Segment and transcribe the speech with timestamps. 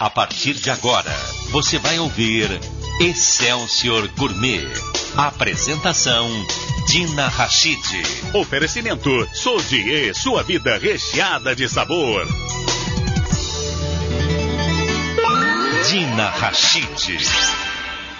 [0.00, 1.10] A partir de agora,
[1.50, 2.48] você vai ouvir
[3.00, 4.64] Excelsior Gourmet.
[5.16, 6.30] Apresentação
[6.86, 7.80] Dina Rachid.
[8.32, 12.28] Oferecimento Sodier, sua vida recheada de sabor.
[15.90, 17.18] Dina Rachid.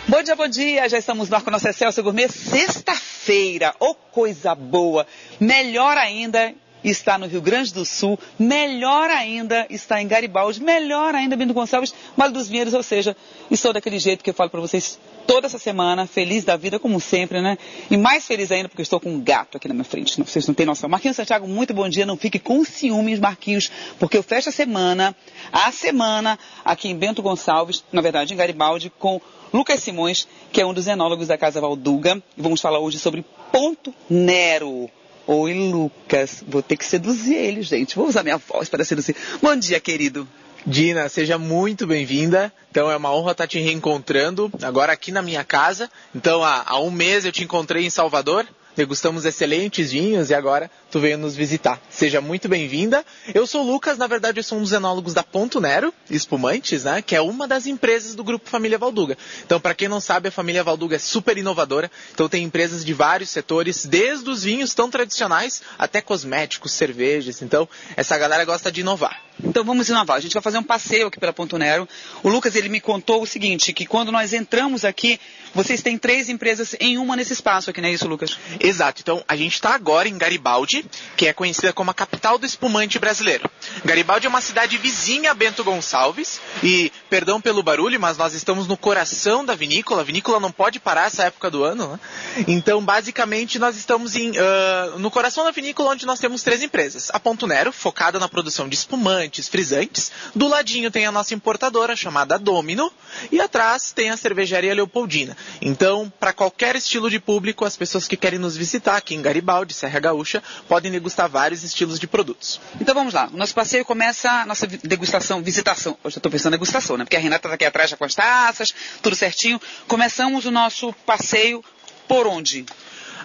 [0.09, 0.89] Bom dia, bom dia.
[0.89, 2.29] Já estamos no ar com nossa Excelsior Gourmet.
[2.29, 3.73] Sexta-feira.
[3.79, 5.07] Ô, oh, coisa boa.
[5.39, 6.53] Melhor ainda
[6.83, 11.95] está no Rio Grande do Sul, melhor ainda está em Garibaldi, melhor ainda Bento Gonçalves,
[12.17, 13.17] Vale dos Vinhedos, ou seja,
[13.51, 16.99] estou daquele jeito que eu falo para vocês toda essa semana, feliz da vida, como
[16.99, 17.59] sempre, né?
[17.91, 20.55] E mais feliz ainda porque estou com um gato aqui na minha frente, vocês não
[20.55, 20.89] têm noção.
[20.89, 25.15] Marquinhos Santiago, muito bom dia, não fique com ciúmes, Marquinhos, porque eu fecho a semana,
[25.53, 29.21] a semana, aqui em Bento Gonçalves, na verdade em Garibaldi, com
[29.53, 33.25] Lucas Simões, que é um dos enólogos da Casa Valduga, e vamos falar hoje sobre
[33.53, 34.91] Ponto Nero.
[35.31, 36.43] Oi, Lucas.
[36.49, 37.95] Vou ter que seduzir ele, gente.
[37.97, 39.15] Vou usar minha voz para seduzir.
[39.43, 40.27] Bom dia, querido.
[40.67, 42.51] Dina, seja muito bem-vinda.
[42.71, 45.91] Então é uma honra estar te reencontrando agora aqui na minha casa.
[46.15, 48.47] Então há, há um mês eu te encontrei em Salvador
[48.79, 51.81] degustamos excelentes vinhos e agora tu veio nos visitar.
[51.91, 53.05] Seja muito bem-vinda.
[53.35, 56.85] Eu sou o Lucas, na verdade eu sou um dos enólogos da Ponto Nero, Espumantes,
[56.85, 59.19] né, que é uma das empresas do grupo Família Valduga.
[59.45, 62.95] Então, para quem não sabe, a família Valduga é super inovadora, então tem empresas de
[62.95, 67.43] vários setores, desde os vinhos tão tradicionais até cosméticos, cervejas.
[67.43, 69.28] Então, essa galera gosta de inovar.
[69.43, 70.17] Então vamos inovar.
[70.17, 71.89] A gente vai fazer um passeio aqui pela Ponto Nero.
[72.23, 75.21] O Lucas ele me contou o seguinte, que quando nós entramos aqui,
[75.55, 78.37] vocês têm três empresas em uma nesse espaço aqui, não é isso, Lucas?
[78.59, 79.01] Exato.
[79.01, 80.85] Então a gente está agora em Garibaldi,
[81.17, 83.49] que é conhecida como a capital do espumante brasileiro.
[83.85, 88.67] Garibaldi é uma cidade vizinha a Bento Gonçalves e, perdão pelo barulho, mas nós estamos
[88.67, 90.01] no coração da vinícola.
[90.01, 92.01] A vinícola não pode parar essa época do ano, né?
[92.47, 97.09] Então, basicamente, nós estamos em, uh, no coração da vinícola onde nós temos três empresas.
[97.13, 100.11] A Ponto Nero, focada na produção de espumante frisantes.
[100.35, 102.91] Do ladinho tem a nossa importadora chamada Domino
[103.31, 105.37] e atrás tem a cervejaria Leopoldina.
[105.61, 109.75] Então, para qualquer estilo de público, as pessoas que querem nos visitar aqui em Garibaldi,
[109.75, 112.61] Serra Gaúcha, podem degustar vários estilos de produtos.
[112.81, 113.29] Então vamos lá.
[113.33, 115.99] O nosso passeio começa a nossa degustação, visitação.
[116.03, 117.05] Hoje eu estou pensando em degustação, né?
[117.05, 119.61] Porque a Renata está aqui atrás já com as taças, tudo certinho.
[119.87, 121.63] Começamos o nosso passeio
[122.07, 122.65] por onde?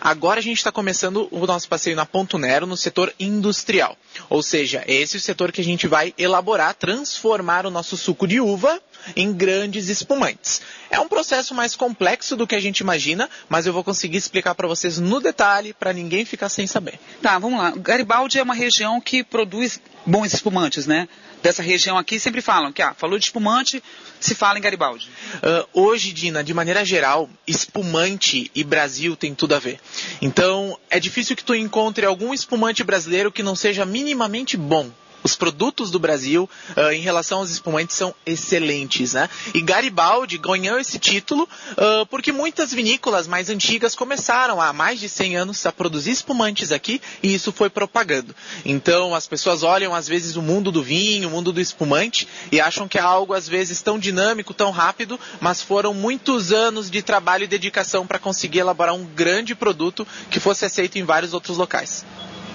[0.02, 3.98] Agora a gente está começando o nosso passeio na Ponto Nero no setor industrial.
[4.30, 8.28] Ou seja, esse é o setor que a gente vai elaborar, transformar o nosso suco
[8.28, 8.82] de uva
[9.16, 10.62] em grandes espumantes.
[10.90, 14.56] É um processo mais complexo do que a gente imagina, mas eu vou conseguir explicar
[14.56, 17.00] para vocês no detalhe para ninguém ficar sem saber.
[17.22, 17.72] Tá, vamos lá.
[17.72, 21.08] Garibaldi é uma região que produz bons espumantes, né?
[21.44, 23.84] dessa região aqui sempre falam que, ah, falou de espumante,
[24.24, 25.10] se fala em Garibaldi.
[25.36, 29.80] Uh, hoje, Dina, de maneira geral, espumante e Brasil tem tudo a ver.
[30.22, 34.90] Então, é difícil que tu encontre algum espumante brasileiro que não seja minimamente bom
[35.24, 39.30] os produtos do Brasil uh, em relação aos espumantes são excelentes, né?
[39.54, 45.08] E Garibaldi ganhou esse título uh, porque muitas vinícolas mais antigas começaram há mais de
[45.08, 48.36] 100 anos a produzir espumantes aqui e isso foi propagando.
[48.66, 52.60] Então as pessoas olham às vezes o mundo do vinho, o mundo do espumante e
[52.60, 57.02] acham que é algo às vezes tão dinâmico, tão rápido, mas foram muitos anos de
[57.02, 61.58] trabalho e dedicação para conseguir elaborar um grande produto que fosse aceito em vários outros
[61.58, 62.06] locais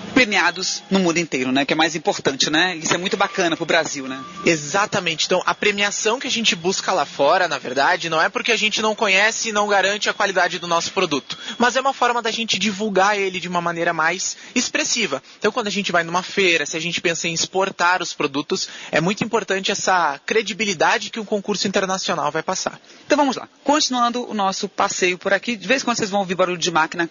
[0.08, 1.64] premiados no mundo inteiro, né?
[1.64, 2.76] Que é mais importante, né?
[2.76, 4.22] Isso é muito bacana pro Brasil, né?
[4.44, 5.26] Exatamente.
[5.26, 8.56] Então, a premiação que a gente busca lá fora, na verdade, não é porque a
[8.56, 12.22] gente não conhece e não garante a qualidade do nosso produto, mas é uma forma
[12.22, 15.22] da gente divulgar ele de uma maneira mais expressiva.
[15.38, 18.68] Então, quando a gente vai numa feira, se a gente pensa em exportar os produtos,
[18.90, 22.80] é muito importante essa credibilidade que um concurso internacional vai passar.
[23.06, 23.48] Então, vamos lá.
[23.62, 26.70] Continuando o nosso passeio por aqui, de vez em quando vocês vão ouvir barulho de
[26.70, 27.08] máquina,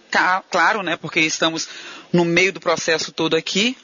[0.49, 0.95] claro, né?
[0.95, 1.67] Porque estamos
[2.11, 3.77] no meio do processo todo aqui.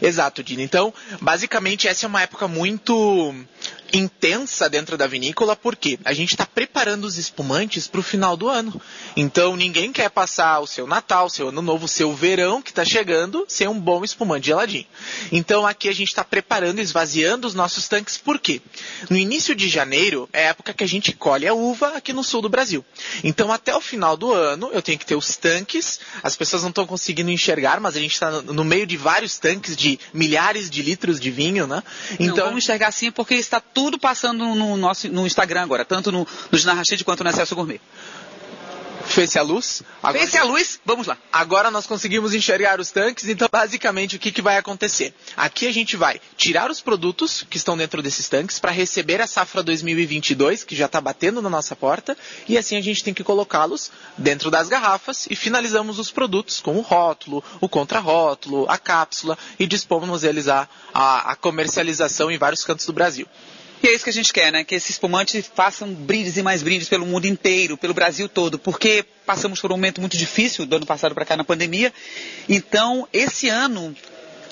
[0.00, 0.62] Exato, Dina.
[0.62, 3.34] Então, basicamente, essa é uma época muito
[3.92, 8.48] intensa dentro da vinícola, porque a gente está preparando os espumantes para o final do
[8.48, 8.80] ano.
[9.16, 13.44] Então ninguém quer passar o seu Natal, seu Ano Novo, seu verão que está chegando
[13.48, 14.86] sem um bom espumante geladinho.
[15.32, 18.60] Então aqui a gente está preparando, esvaziando os nossos tanques, por quê?
[19.08, 22.24] No início de janeiro é a época que a gente colhe a uva aqui no
[22.24, 22.84] sul do Brasil.
[23.22, 26.70] Então até o final do ano eu tenho que ter os tanques, as pessoas não
[26.70, 30.82] estão conseguindo enxergar, mas a gente está no meio de vários tanques de milhares de
[30.82, 31.82] litros de vinho, né?
[32.14, 36.10] Então não vamos enxergar assim porque está tudo passando no nosso no Instagram agora, tanto
[36.10, 37.78] no, no Ginarrachid quanto no Excesso Gourmet.
[39.04, 39.82] Fez-se a luz.
[40.02, 40.18] Agora...
[40.18, 41.18] Fez-se a luz, vamos lá.
[41.30, 45.12] Agora nós conseguimos enxergar os tanques, então basicamente o que, que vai acontecer?
[45.36, 49.26] Aqui a gente vai tirar os produtos que estão dentro desses tanques para receber a
[49.26, 52.16] safra 2022, que já está batendo na nossa porta,
[52.48, 56.76] e assim a gente tem que colocá-los dentro das garrafas e finalizamos os produtos com
[56.76, 62.86] o rótulo, o contrarótulo, a cápsula e dispomos eles a, a comercialização em vários cantos
[62.86, 63.26] do Brasil.
[63.82, 64.64] E é isso que a gente quer, né?
[64.64, 69.04] Que esse espumante façam brindes e mais brindes pelo mundo inteiro, pelo Brasil todo, porque
[69.24, 71.92] passamos por um momento muito difícil do ano passado para cá na pandemia.
[72.48, 73.94] Então, esse ano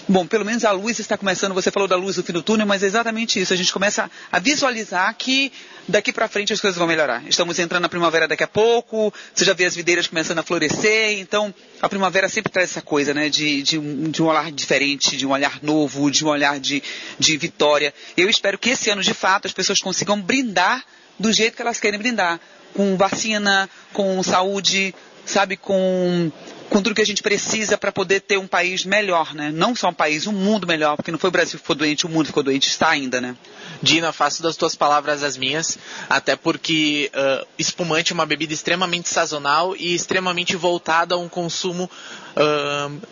[0.06, 2.66] Bom, pelo menos a luz está começando, você falou da luz do fim do túnel,
[2.66, 3.54] mas é exatamente isso.
[3.54, 5.50] A gente começa a visualizar que
[5.88, 7.22] daqui para frente as coisas vão melhorar.
[7.26, 11.18] Estamos entrando na primavera daqui a pouco, você já vê as videiras começando a florescer,
[11.18, 15.16] então a primavera sempre traz essa coisa, né, de, de, um, de um olhar diferente,
[15.16, 16.82] de um olhar novo, de um olhar de,
[17.18, 17.94] de vitória.
[18.14, 20.84] Eu espero que esse ano, de fato, as pessoas consigam brindar
[21.18, 22.38] do jeito que elas querem brindar.
[22.74, 26.30] Com vacina, com saúde, sabe, com
[26.70, 29.50] com tudo que a gente precisa para poder ter um país melhor, né?
[29.52, 32.06] Não só um país, um mundo melhor, porque não foi o Brasil que ficou doente,
[32.06, 33.36] o mundo ficou doente, está ainda, né?
[33.82, 35.78] Dina, faço das tuas palavras as minhas,
[36.08, 41.90] até porque uh, espumante é uma bebida extremamente sazonal e extremamente voltada a um consumo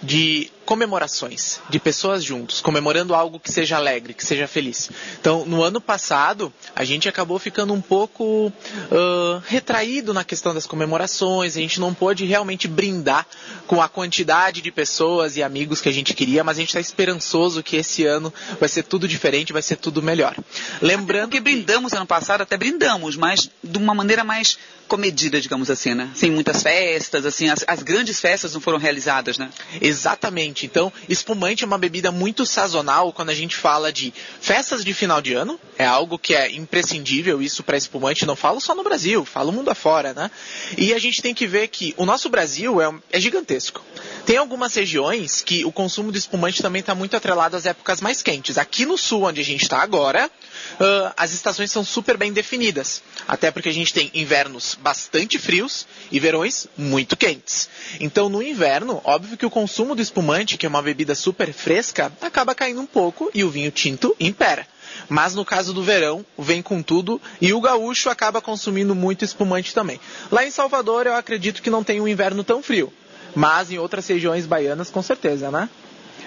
[0.03, 4.91] de comemorações, de pessoas juntos, comemorando algo que seja alegre, que seja feliz.
[5.21, 10.67] Então, no ano passado, a gente acabou ficando um pouco uh, retraído na questão das
[10.67, 13.27] comemorações, a gente não pôde realmente brindar
[13.67, 16.81] com a quantidade de pessoas e amigos que a gente queria, mas a gente está
[16.81, 20.37] esperançoso que esse ano vai ser tudo diferente, vai ser tudo melhor.
[20.81, 24.57] Lembrando que brindamos ano passado, até brindamos, mas de uma maneira mais
[24.93, 26.11] comedida, digamos assim, né?
[26.15, 29.51] Sem muitas festas, assim, as, as grandes festas não foram realizadas, né?
[29.81, 30.67] Exatamente.
[30.67, 35.21] Então, espumante é uma bebida muito sazonal quando a gente fala de festas de final
[35.21, 39.25] de ano, é algo que é imprescindível isso para espumante, não falo só no Brasil,
[39.25, 40.31] falo mundo afora, né?
[40.77, 43.83] E a gente tem que ver que o nosso Brasil é, é gigantesco.
[44.25, 48.23] Tem algumas regiões que o consumo de espumante também está muito atrelado às épocas mais
[48.23, 48.57] quentes.
[48.57, 50.31] Aqui no sul, onde a gente está agora,
[50.75, 53.03] uh, as estações são super bem definidas.
[53.27, 57.69] Até porque a gente tem invernos bastante frios e verões muito quentes.
[57.99, 62.13] Então, no inverno, óbvio que o consumo do espumante, que é uma bebida super fresca,
[62.21, 64.67] acaba caindo um pouco e o vinho tinto impera.
[65.09, 69.75] Mas no caso do verão, vem com tudo e o gaúcho acaba consumindo muito espumante
[69.75, 70.01] também.
[70.31, 72.93] Lá em Salvador, eu acredito que não tem um inverno tão frio.
[73.35, 75.69] Mas em outras regiões baianas, com certeza, né?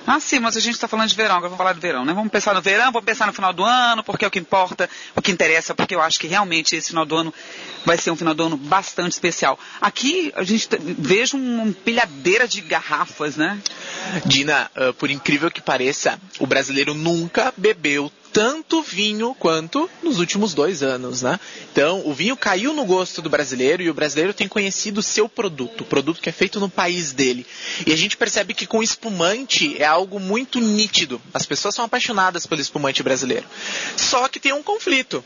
[0.08, 2.14] Ah, sim, mas a gente está falando de verão, agora vamos falar de verão, né?
[2.14, 4.90] Vamos pensar no verão, vamos pensar no final do ano, porque é o que importa,
[5.16, 7.34] o que interessa, porque eu acho que realmente esse final do ano
[7.84, 9.58] vai ser um final do ano bastante especial.
[9.82, 13.60] Aqui a gente vejo uma pilhadeira de garrafas, né?
[14.26, 20.54] Dina, uh, por incrível que pareça, o brasileiro nunca bebeu tanto vinho quanto nos últimos
[20.54, 21.40] dois anos, né?
[21.72, 25.30] Então, o vinho caiu no gosto do brasileiro e o brasileiro tem conhecido o seu
[25.30, 27.48] produto, o produto que é feito no país dele.
[27.88, 31.22] E a gente percebe que com espumante é algo muito nítido.
[31.34, 33.46] As pessoas são apaixonadas pelo espumante brasileiro.
[33.96, 35.24] Só que tem um conflito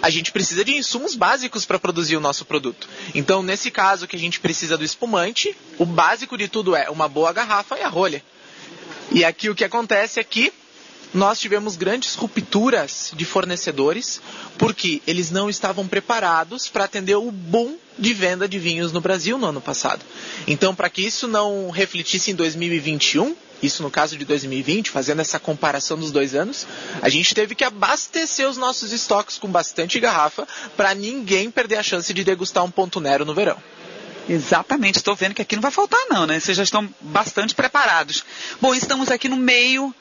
[0.00, 2.88] a gente precisa de insumos básicos para produzir o nosso produto.
[3.14, 7.08] Então, nesse caso que a gente precisa do espumante, o básico de tudo é uma
[7.08, 8.20] boa garrafa e a rolha.
[9.12, 10.52] E aqui o que acontece é que
[11.14, 14.20] nós tivemos grandes rupturas de fornecedores
[14.58, 19.36] porque eles não estavam preparados para atender o boom de venda de vinhos no Brasil
[19.36, 20.04] no ano passado.
[20.46, 25.38] Então, para que isso não refletisse em 2021, isso no caso de 2020, fazendo essa
[25.38, 26.66] comparação dos dois anos,
[27.00, 31.82] a gente teve que abastecer os nossos estoques com bastante garrafa para ninguém perder a
[31.82, 33.56] chance de degustar um ponto Nero no verão.
[34.28, 36.38] Exatamente, estou vendo que aqui não vai faltar não, né?
[36.38, 38.24] Vocês já estão bastante preparados.
[38.60, 39.94] Bom, estamos aqui no meio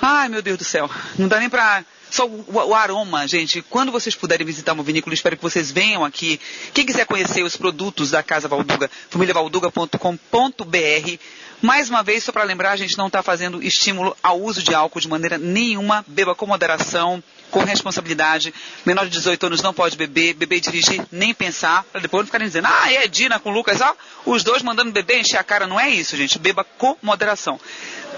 [0.00, 0.90] Ai, meu Deus do céu.
[1.18, 1.84] Não dá nem pra.
[2.10, 3.60] Só o, o, aroma, gente.
[3.62, 6.40] Quando vocês puderem visitar uma vinícola, espero que vocês venham aqui.
[6.72, 11.18] Quem quiser conhecer os produtos da Casa Valduga, famíliavalduga.com.br.
[11.60, 14.74] Mais uma vez, só para lembrar, a gente não está fazendo estímulo ao uso de
[14.74, 16.04] álcool de maneira nenhuma.
[16.06, 18.54] Beba com moderação, com responsabilidade.
[18.86, 22.26] Menor de 18 anos não pode beber, beber e dirigir, nem pensar, para depois não
[22.26, 25.44] ficarem dizendo, ah, é Dina com o Lucas, ó, os dois mandando beber, encher a
[25.44, 25.66] cara.
[25.66, 26.38] Não é isso, gente.
[26.38, 27.60] Beba com moderação.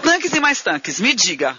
[0.03, 1.59] Tanques e mais tanques, me diga,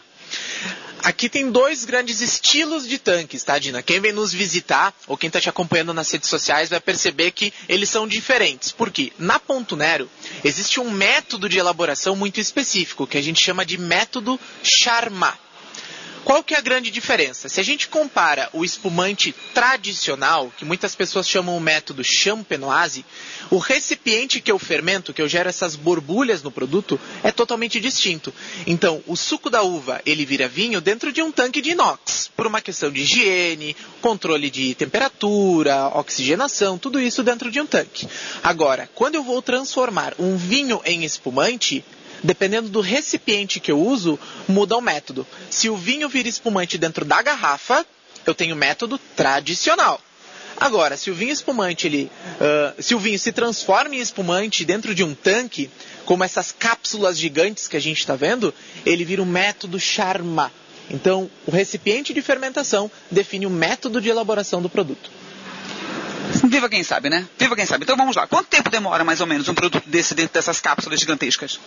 [1.03, 3.81] Aqui tem dois grandes estilos de tanques, tá, Dina?
[3.81, 7.51] Quem vem nos visitar, ou quem está te acompanhando nas redes sociais, vai perceber que
[7.67, 8.71] eles são diferentes.
[8.71, 9.11] Por quê?
[9.17, 10.09] Na Ponto Nero,
[10.43, 15.39] existe um método de elaboração muito específico, que a gente chama de método Charmat.
[16.23, 17.49] Qual que é a grande diferença?
[17.49, 23.03] Se a gente compara o espumante tradicional, que muitas pessoas chamam o método champenoise,
[23.49, 28.33] o recipiente que eu fermento, que eu gero essas borbulhas no produto, é totalmente distinto.
[28.67, 32.45] Então, o suco da uva, ele vira vinho dentro de um tanque de inox, por
[32.45, 38.07] uma questão de higiene, controle de temperatura, oxigenação, tudo isso dentro de um tanque.
[38.43, 41.83] Agora, quando eu vou transformar um vinho em espumante,
[42.23, 45.25] dependendo do recipiente que eu uso, muda o método.
[45.49, 47.85] Se o vinho vira espumante dentro da garrafa,
[48.25, 49.99] eu tenho o método tradicional.
[50.57, 54.93] Agora, se o vinho espumante, ele, uh, se o vinho se transforma em espumante dentro
[54.93, 55.71] de um tanque,
[56.05, 58.53] como essas cápsulas gigantes que a gente está vendo,
[58.85, 60.51] ele vira um método charma.
[60.89, 65.09] Então, o recipiente de fermentação define o método de elaboração do produto.
[66.51, 67.25] Viva quem sabe, né?
[67.39, 67.85] Viva quem sabe.
[67.85, 68.27] Então vamos lá.
[68.27, 71.57] Quanto tempo demora mais ou menos um produto desse dentro dessas cápsulas gigantescas?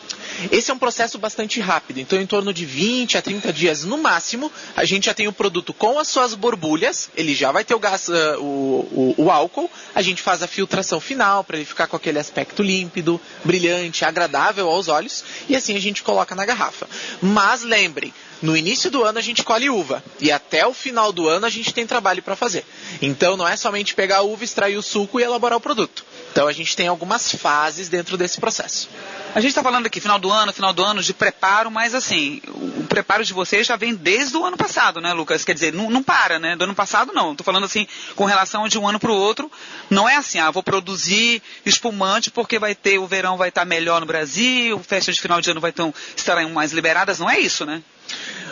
[0.53, 2.01] Esse é um processo bastante rápido.
[2.01, 5.33] Então, em torno de 20 a 30 dias no máximo, a gente já tem o
[5.33, 7.09] produto com as suas borbulhas.
[7.17, 9.71] Ele já vai ter o gás, uh, o, o, o álcool.
[9.95, 14.69] A gente faz a filtração final para ele ficar com aquele aspecto límpido, brilhante, agradável
[14.69, 15.25] aos olhos.
[15.49, 16.87] E assim a gente coloca na garrafa.
[17.23, 18.13] Mas lembrem,
[18.43, 21.51] no início do ano a gente colhe uva e até o final do ano a
[21.51, 22.65] gente tem trabalho para fazer.
[23.01, 26.05] Então não é somente pegar a uva, extrair o suco e elaborar o produto.
[26.33, 28.89] Então a gente tem algumas fases dentro desse processo.
[29.35, 32.41] A gente está falando aqui final do ano, final do ano de preparo, mas assim,
[32.49, 35.45] o preparo de vocês já vem desde o ano passado, né, Lucas?
[35.45, 36.55] Quer dizer, não, não para, né?
[36.55, 37.33] Do ano passado não.
[37.33, 39.51] Estou falando assim, com relação de um ano para o outro.
[39.91, 44.01] Não é assim, ah, vou produzir espumante porque vai ter, o verão vai estar melhor
[44.01, 47.19] no Brasil, festas de final de ano vai tão, estarem mais liberadas.
[47.19, 47.83] Não é isso, né?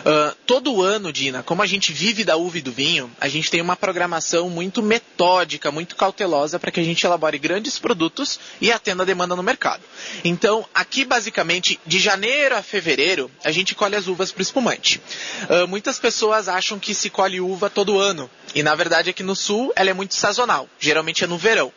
[0.03, 3.49] Uh, todo ano, Dina, como a gente vive da uva e do vinho, a gente
[3.49, 8.69] tem uma programação muito metódica, muito cautelosa para que a gente elabore grandes produtos e
[8.69, 9.81] atenda a demanda no mercado.
[10.23, 14.99] Então, aqui basicamente, de janeiro a fevereiro, a gente colhe as uvas para o espumante.
[15.43, 18.29] Uh, muitas pessoas acham que se colhe uva todo ano.
[18.53, 21.71] E na verdade aqui no sul ela é muito sazonal, geralmente é no verão.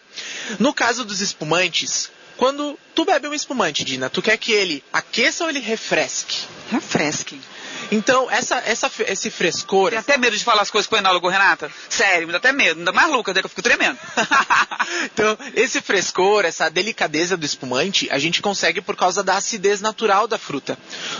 [0.58, 5.44] No caso dos espumantes, quando tu bebe um espumante, Dina, tu quer que ele aqueça
[5.44, 6.42] ou ele refresque?
[6.70, 7.40] Refresque.
[7.90, 9.90] Então, essa, essa, esse frescor.
[9.90, 11.70] Tem até medo de falar as coisas com o enólogo, Renata?
[11.88, 12.78] Sério, me dá até medo.
[12.78, 13.98] Me dá mais louca, daí que eu fico tremendo.
[15.12, 20.26] então, esse frescor, essa delicadeza do espumante, a gente consegue por causa da acidez natural
[20.26, 20.78] da fruta.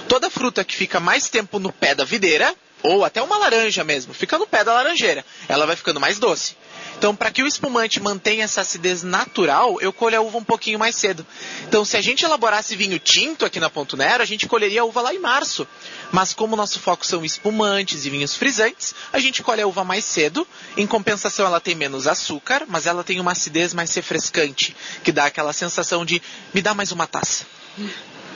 [0.08, 4.14] Toda fruta que fica mais tempo no pé da videira, ou até uma laranja mesmo,
[4.14, 6.56] fica no pé da laranjeira, ela vai ficando mais doce.
[6.98, 10.78] Então, para que o espumante mantenha essa acidez natural, eu colho a uva um pouquinho
[10.78, 11.26] mais cedo.
[11.68, 14.84] Então, se a gente elaborasse vinho tinto aqui na Ponto Nero, a gente colheria a
[14.84, 15.68] uva lá em março.
[16.10, 20.06] Mas como nosso foco são espumantes e vinhos frisantes, a gente colhe a uva mais
[20.06, 20.48] cedo.
[20.74, 25.26] Em compensação, ela tem menos açúcar, mas ela tem uma acidez mais refrescante, que dá
[25.26, 26.22] aquela sensação de
[26.54, 27.44] me dá mais uma taça.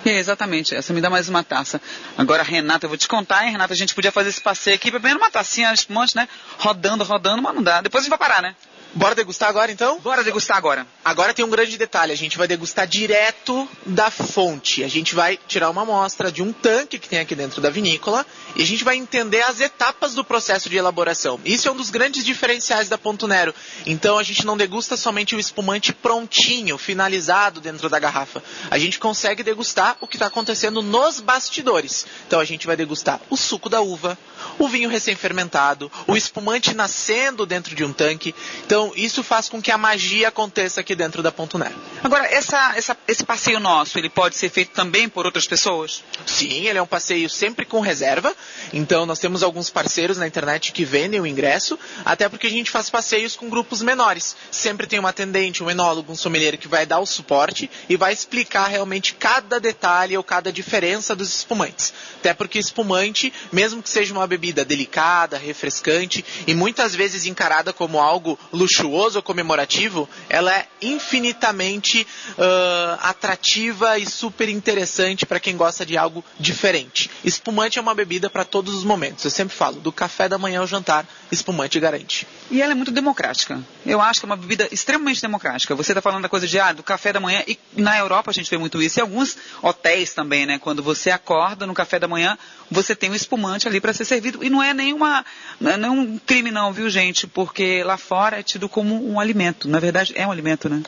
[0.05, 1.81] É, exatamente, essa me dá mais uma taça.
[2.17, 4.91] Agora, Renata, eu vou te contar, hein, Renata, a gente podia fazer esse passeio aqui
[4.91, 6.29] bebendo uma tacinha de espumante, né?
[6.59, 7.81] Rodando, rodando, mas não dá.
[7.81, 8.55] Depois a gente vai parar, né?
[8.93, 10.01] Bora degustar agora então?
[10.01, 10.85] Bora degustar agora.
[11.05, 14.83] Agora tem um grande detalhe, a gente vai degustar direto da fonte.
[14.83, 18.27] A gente vai tirar uma amostra de um tanque que tem aqui dentro da vinícola
[18.57, 21.39] e a gente vai entender as etapas do processo de elaboração.
[21.45, 23.55] Isso é um dos grandes diferenciais da Ponto Nero.
[23.87, 28.43] Então a gente não degusta somente o espumante prontinho, finalizado dentro da garrafa.
[28.71, 32.07] A gente consegue degustar o que está acontecendo nos bastidores.
[32.27, 34.19] Então a gente vai degustar o suco da uva,
[34.59, 38.35] o vinho recém-fermentado, o espumante nascendo dentro de um tanque.
[38.67, 41.75] Então, isso faz com que a magia aconteça aqui dentro da Ponto Nero.
[42.03, 46.03] Agora, essa, essa, esse passeio nosso, ele pode ser feito também por outras pessoas?
[46.27, 48.35] Sim, ele é um passeio sempre com reserva.
[48.73, 52.71] Então, nós temos alguns parceiros na internet que vendem o ingresso, até porque a gente
[52.71, 54.37] faz passeios com grupos menores.
[54.51, 58.13] Sempre tem um atendente, um enólogo, um sommelier que vai dar o suporte e vai
[58.13, 61.93] explicar realmente cada detalhe ou cada diferença dos espumantes.
[62.19, 67.73] Até porque espumante, mesmo que seja uma bebida bebida delicada, refrescante e muitas vezes encarada
[67.73, 75.57] como algo luxuoso ou comemorativo, ela é infinitamente uh, atrativa e super interessante para quem
[75.57, 77.11] gosta de algo diferente.
[77.25, 79.25] Espumante é uma bebida para todos os momentos.
[79.25, 82.27] Eu sempre falo, do café da manhã ao jantar, espumante garante.
[82.51, 83.61] E ela é muito democrática.
[83.85, 85.75] Eu acho que é uma bebida extremamente democrática.
[85.75, 88.35] Você está falando da coisa de ah, do café da manhã e na Europa a
[88.35, 88.99] gente vê muito isso.
[88.99, 90.59] E alguns hotéis também, né?
[90.59, 92.37] Quando você acorda no café da manhã,
[92.71, 94.45] você tem um espumante ali para ser servido.
[94.45, 95.25] E não é nenhuma,
[95.61, 97.27] não é nenhum crime não, viu gente?
[97.27, 99.69] Porque lá fora é tido como um alimento.
[99.69, 100.83] Na verdade, é um alimento, né?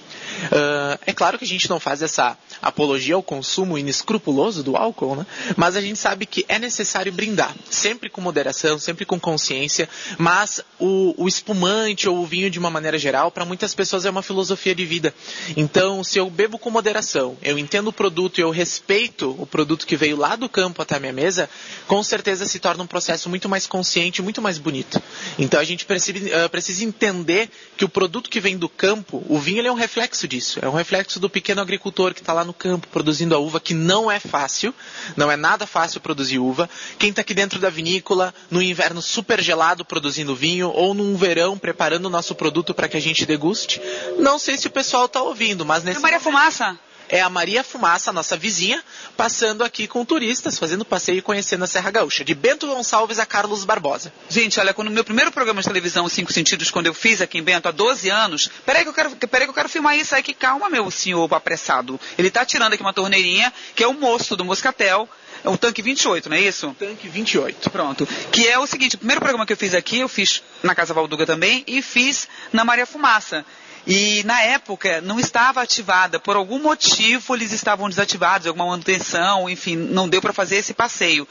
[0.44, 5.16] Uh, é claro que a gente não faz essa apologia ao consumo inescrupuloso do álcool,
[5.16, 5.26] né?
[5.56, 7.54] Mas a gente sabe que é necessário brindar.
[7.68, 9.88] Sempre com moderação, sempre com consciência.
[10.18, 14.10] Mas o, o espumante ou o vinho de uma maneira geral, para muitas pessoas é
[14.10, 15.14] uma filosofia de vida.
[15.56, 19.86] Então, se eu bebo com moderação, eu entendo o produto e eu respeito o produto
[19.86, 21.48] que veio lá do campo até a minha mesa,
[21.86, 25.02] com certeza se torna um processo muito mais consciente, muito mais bonito.
[25.38, 29.38] Então a gente precisa, uh, precisa entender que o produto que vem do campo, o
[29.38, 30.58] vinho ele é um reflexo disso.
[30.62, 33.74] É um reflexo do pequeno agricultor que está lá no campo produzindo a uva, que
[33.74, 34.74] não é fácil,
[35.16, 36.68] não é nada fácil produzir uva.
[36.98, 41.58] Quem está aqui dentro da vinícola, no inverno super gelado produzindo vinho, ou num verão
[41.58, 43.80] preparando o nosso produto para que a gente deguste.
[44.18, 46.00] Não sei se o pessoal está ouvindo, mas nesse.
[46.00, 46.78] Maria Fumaça
[47.12, 48.82] é a Maria Fumaça, nossa vizinha,
[49.18, 53.26] passando aqui com turistas, fazendo passeio e conhecendo a Serra Gaúcha, de Bento Gonçalves a
[53.26, 54.10] Carlos Barbosa.
[54.30, 57.36] Gente, olha, quando o meu primeiro programa de televisão, Cinco Sentidos, quando eu fiz aqui
[57.36, 60.14] em Bento, há 12 anos, peraí que eu quero, peraí que eu quero filmar isso
[60.14, 62.00] aí, que calma, meu senhor apressado.
[62.16, 65.06] Ele tá tirando aqui uma torneirinha, que é o moço do Moscatel,
[65.44, 66.74] é o tanque 28, não é isso?
[66.78, 67.68] Tanque 28.
[67.70, 68.06] Pronto.
[68.30, 70.94] Que é o seguinte, o primeiro programa que eu fiz aqui, eu fiz na Casa
[70.94, 73.44] Valduga também e fiz na Maria Fumaça.
[73.86, 79.76] E na época não estava ativada, por algum motivo eles estavam desativados, alguma manutenção, enfim,
[79.76, 81.26] não deu para fazer esse passeio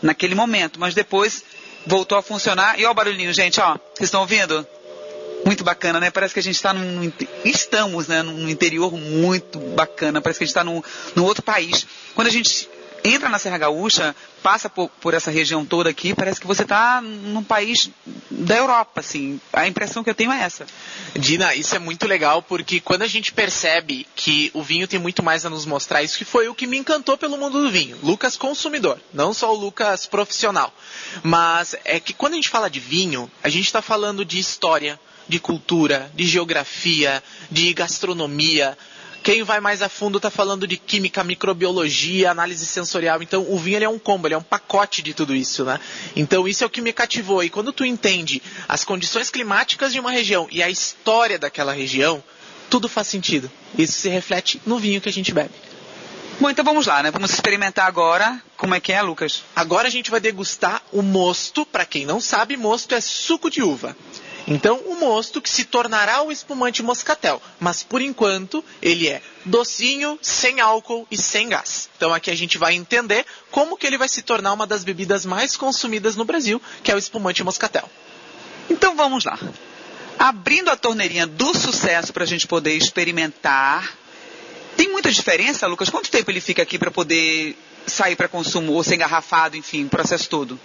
[0.00, 1.42] naquele momento, mas depois
[1.84, 2.78] voltou a funcionar.
[2.78, 4.66] E ó o barulhinho, gente, ó, vocês estão ouvindo?
[5.44, 6.10] Muito bacana, né?
[6.10, 7.12] Parece que a gente está num.
[7.44, 8.20] Estamos, né?
[8.22, 10.20] Num interior muito bacana.
[10.20, 10.82] Parece que a gente está num,
[11.14, 11.86] num outro país.
[12.16, 12.68] Quando a gente
[13.08, 17.00] entra na Serra Gaúcha, passa por, por essa região toda aqui, parece que você está
[17.00, 17.90] num país
[18.30, 19.40] da Europa, assim.
[19.52, 20.66] A impressão que eu tenho é essa.
[21.14, 25.22] Dina, isso é muito legal porque quando a gente percebe que o vinho tem muito
[25.22, 27.98] mais a nos mostrar, isso que foi o que me encantou pelo mundo do vinho.
[28.02, 30.72] Lucas consumidor, não só o Lucas profissional.
[31.22, 34.98] Mas é que quando a gente fala de vinho, a gente está falando de história,
[35.28, 38.76] de cultura, de geografia, de gastronomia.
[39.26, 43.20] Quem vai mais a fundo está falando de química, microbiologia, análise sensorial.
[43.20, 45.80] Então, o vinho é um combo, ele é um pacote de tudo isso, né?
[46.14, 47.42] Então, isso é o que me cativou.
[47.42, 52.22] E quando tu entende as condições climáticas de uma região e a história daquela região,
[52.70, 53.50] tudo faz sentido.
[53.76, 55.50] Isso se reflete no vinho que a gente bebe.
[56.38, 57.10] Bom, então vamos lá, né?
[57.10, 58.40] Vamos experimentar agora.
[58.56, 59.42] Como é que é, Lucas?
[59.56, 61.66] Agora a gente vai degustar o mosto.
[61.66, 63.96] Para quem não sabe, mosto é suco de uva.
[64.46, 70.18] Então, o mosto que se tornará o espumante moscatel, mas por enquanto ele é docinho,
[70.22, 71.88] sem álcool e sem gás.
[71.96, 75.26] Então aqui a gente vai entender como que ele vai se tornar uma das bebidas
[75.26, 77.90] mais consumidas no Brasil, que é o espumante moscatel.
[78.70, 79.38] Então vamos lá.
[80.18, 83.96] Abrindo a torneirinha do sucesso para a gente poder experimentar.
[84.76, 85.90] Tem muita diferença, Lucas?
[85.90, 89.88] Quanto tempo ele fica aqui para poder sair para consumo ou ser engarrafado, enfim, o
[89.88, 90.58] processo todo?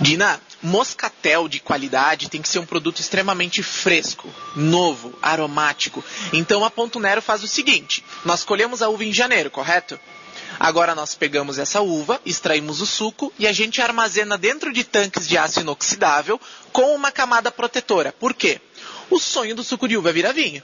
[0.00, 6.04] Dina, moscatel de qualidade tem que ser um produto extremamente fresco, novo, aromático.
[6.32, 9.98] Então a Ponto Nero faz o seguinte: nós colhemos a uva em janeiro, correto?
[10.58, 15.26] Agora nós pegamos essa uva, extraímos o suco e a gente armazena dentro de tanques
[15.26, 16.40] de aço inoxidável
[16.72, 18.12] com uma camada protetora.
[18.12, 18.60] Por quê?
[19.10, 20.62] O sonho do suco de uva é virar vinho.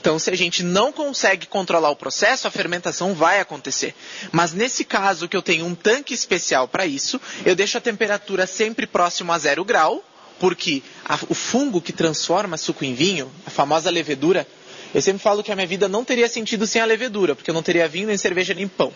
[0.00, 3.94] Então, se a gente não consegue controlar o processo, a fermentação vai acontecer.
[4.30, 8.46] Mas nesse caso que eu tenho um tanque especial para isso, eu deixo a temperatura
[8.46, 10.02] sempre próximo a zero grau,
[10.38, 14.46] porque a, o fungo que transforma suco em vinho, a famosa levedura,
[14.94, 17.54] eu sempre falo que a minha vida não teria sentido sem a levedura, porque eu
[17.54, 18.92] não teria vinho, nem cerveja, nem pão.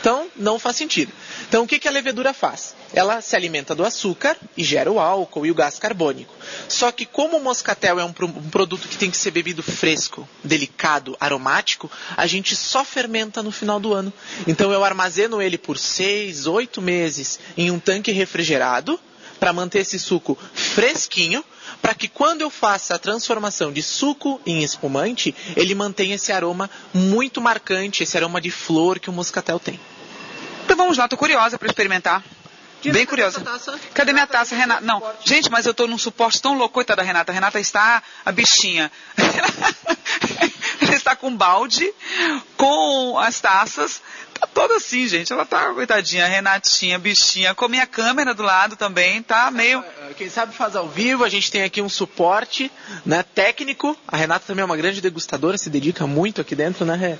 [0.00, 1.12] Então, não faz sentido.
[1.48, 2.74] Então, o que, que a levedura faz?
[2.92, 6.32] Ela se alimenta do açúcar e gera o álcool e o gás carbônico.
[6.68, 10.28] Só que, como o moscatel é um, um produto que tem que ser bebido fresco,
[10.44, 14.12] delicado, aromático, a gente só fermenta no final do ano.
[14.46, 18.98] Então, eu armazeno ele por seis, oito meses em um tanque refrigerado
[19.38, 21.44] para manter esse suco fresquinho,
[21.80, 26.68] para que quando eu faça a transformação de suco em espumante, ele mantenha esse aroma
[26.92, 29.78] muito marcante, esse aroma de flor que o moscatel tem.
[30.64, 32.22] Então vamos lá, tô curiosa para experimentar.
[32.84, 33.42] Bem curiosa.
[33.92, 34.80] Cadê minha taça, Renata?
[34.80, 37.32] Não, gente, mas eu tô num suporte tão louco, coitada da Renata.
[37.32, 38.90] A Renata está a bichinha.
[40.80, 41.92] Ela está com balde,
[42.56, 44.00] com as taças,
[44.38, 45.32] tá toda assim, gente.
[45.32, 49.84] Ela tá, coitadinha, Renatinha, bichinha, com minha câmera do lado também, tá meio.
[50.16, 52.70] Quem sabe faz ao vivo, a gente tem aqui um suporte
[53.04, 53.96] né, técnico.
[54.06, 57.18] A Renata também é uma grande degustadora, se dedica muito aqui dentro, né?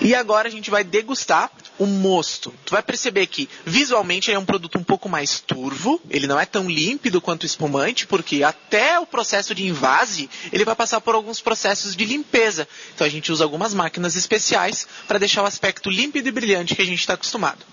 [0.00, 2.52] E agora a gente vai degustar o mosto.
[2.64, 6.38] Tu vai perceber que visualmente ele é um produto um pouco mais turvo, ele não
[6.38, 11.00] é tão límpido quanto o espumante, porque até o processo de invase, ele vai passar
[11.00, 12.68] por alguns processos de limpeza.
[12.94, 16.82] Então a gente usa algumas máquinas especiais para deixar o aspecto límpido e brilhante que
[16.82, 17.64] a gente está acostumado.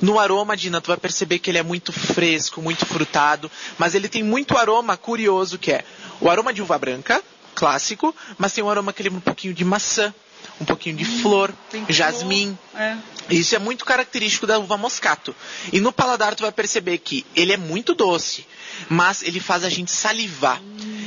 [0.00, 4.08] No aroma, Dina, tu vai perceber que ele é muito fresco, muito frutado, mas ele
[4.08, 5.84] tem muito aroma curioso que é
[6.20, 7.22] o aroma de uva branca,
[7.54, 10.14] clássico, mas tem um aroma que lembra um pouquinho de maçã,
[10.60, 11.52] um pouquinho de flor,
[11.88, 12.56] jasmim.
[12.74, 12.96] É.
[13.28, 15.34] Isso é muito característico da uva moscato.
[15.72, 18.46] E no paladar tu vai perceber que ele é muito doce,
[18.88, 20.60] mas ele faz a gente salivar.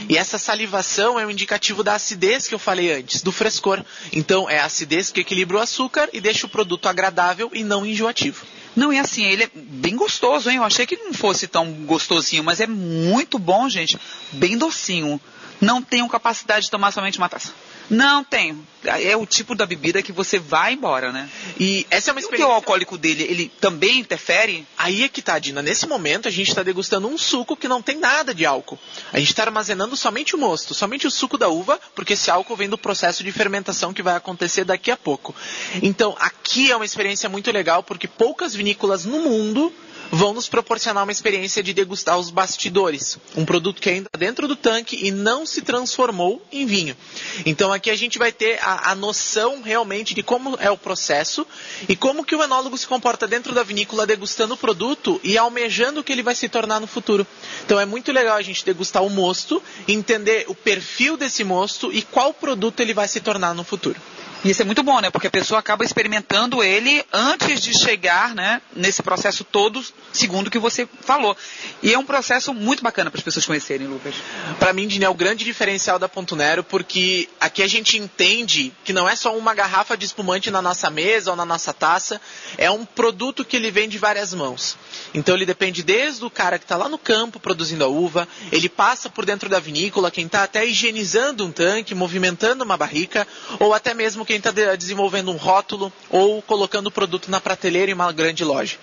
[0.10, 3.84] E essa salivação é um indicativo da acidez que eu falei antes, do frescor.
[4.12, 7.86] Então é a acidez que equilibra o açúcar e deixa o produto agradável e não
[7.86, 8.46] enjoativo.
[8.76, 10.58] Não, e assim, ele é bem gostoso, hein?
[10.58, 14.00] Eu achei que não fosse tão gostosinho, mas é muito bom, gente.
[14.32, 15.20] Bem docinho.
[15.60, 17.52] Não tenho capacidade de tomar somente uma taça.
[17.90, 18.66] Não tenho.
[18.84, 21.30] É o tipo da bebida que você vai embora, né?
[21.60, 22.48] E essa é uma experiência.
[22.48, 24.66] E o alcoólico dele, ele também interfere?
[24.78, 25.62] Aí é que tá, Dina.
[25.62, 28.80] Nesse momento a gente está degustando um suco que não tem nada de álcool.
[29.12, 32.56] A gente está armazenando somente o mosto, somente o suco da uva, porque esse álcool
[32.56, 35.36] vem do processo de fermentação que vai acontecer daqui a pouco.
[35.82, 39.74] Então, aqui é uma experiência muito legal, porque poucas vinícolas no mundo
[40.12, 43.18] vão nos proporcionar uma experiência de degustar os bastidores.
[43.36, 46.96] Um produto que ainda está dentro do tanque e não se transformou em vinho.
[47.46, 51.46] Então aqui a gente vai ter a, a noção realmente de como é o processo
[51.88, 56.00] e como que o enólogo se comporta dentro da vinícola degustando o produto e almejando
[56.00, 57.26] o que ele vai se tornar no futuro.
[57.66, 62.02] Então é muito legal a gente degustar o mosto, entender o perfil desse mosto e
[62.02, 64.00] qual produto ele vai se tornar no futuro.
[64.44, 65.10] E isso é muito bom, né?
[65.10, 68.62] Porque a pessoa acaba experimentando ele antes de chegar, né?
[68.74, 71.36] Nesse processo todo, segundo o que você falou.
[71.84, 74.16] E é um processo muito bacana para as pessoas conhecerem, Lucas.
[74.58, 78.72] Para mim, Dini, é o grande diferencial da Ponto Nero, porque aqui a gente entende
[78.86, 82.22] que não é só uma garrafa de espumante na nossa mesa ou na nossa taça,
[82.58, 84.78] é um produto que ele vem de várias mãos.
[85.14, 88.70] Então ele depende desde o cara que está lá no campo produzindo a uva, ele
[88.70, 93.28] passa por dentro da vinícola, quem está até higienizando um tanque, movimentando uma barrica,
[93.60, 97.96] ou até mesmo quem está desenvolvendo um rótulo ou colocando o produto na prateleira em
[97.96, 98.78] uma grande loja.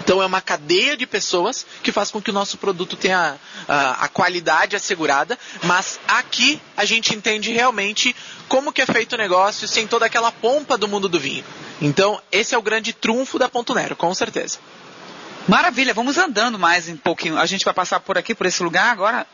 [0.00, 3.36] Então é uma cadeia de pessoas que faz com que o nosso produto tenha
[3.66, 8.14] a, a, qualidade assegurada, mas aqui a gente entende realmente
[8.48, 11.44] como que é feito o negócio sem toda aquela pompa do mundo do vinho.
[11.82, 14.58] Então esse é o grande trunfo da Ponto Nero, com certeza.
[15.48, 17.38] Maravilha, vamos andando mais um pouquinho.
[17.38, 19.26] A gente vai passar por aqui, por esse lugar agora,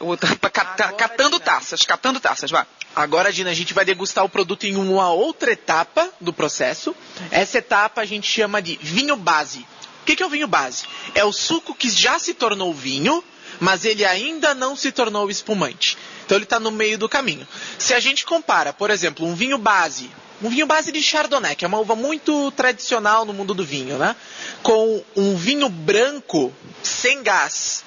[0.96, 2.64] catando taças, catando taças, vai.
[2.94, 6.94] Agora, Dina, a gente vai degustar o produto em uma outra etapa do processo.
[7.32, 9.66] Essa etapa a gente chama de vinho base.
[10.02, 10.84] O que é o vinho base?
[11.16, 13.24] É o suco que já se tornou vinho,
[13.58, 15.98] mas ele ainda não se tornou espumante.
[16.24, 17.44] Então ele está no meio do caminho.
[17.76, 20.08] Se a gente compara, por exemplo, um vinho base
[20.44, 23.96] um vinho base de Chardonnay, que é uma uva muito tradicional no mundo do vinho,
[23.96, 24.14] né?
[24.62, 26.52] Com um vinho branco
[26.82, 27.82] sem gás.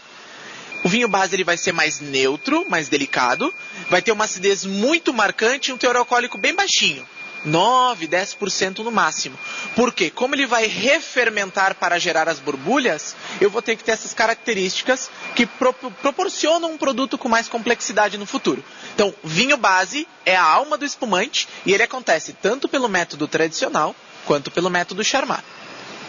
[0.83, 3.53] O vinho base ele vai ser mais neutro, mais delicado,
[3.89, 7.07] vai ter uma acidez muito marcante e um teor alcoólico bem baixinho.
[7.45, 9.37] 9, 10% no máximo.
[9.75, 10.09] Por quê?
[10.09, 15.09] Como ele vai refermentar para gerar as borbulhas, eu vou ter que ter essas características
[15.35, 18.63] que pro proporcionam um produto com mais complexidade no futuro.
[18.93, 23.95] Então, vinho base é a alma do espumante e ele acontece tanto pelo método tradicional
[24.25, 25.43] quanto pelo método charmat.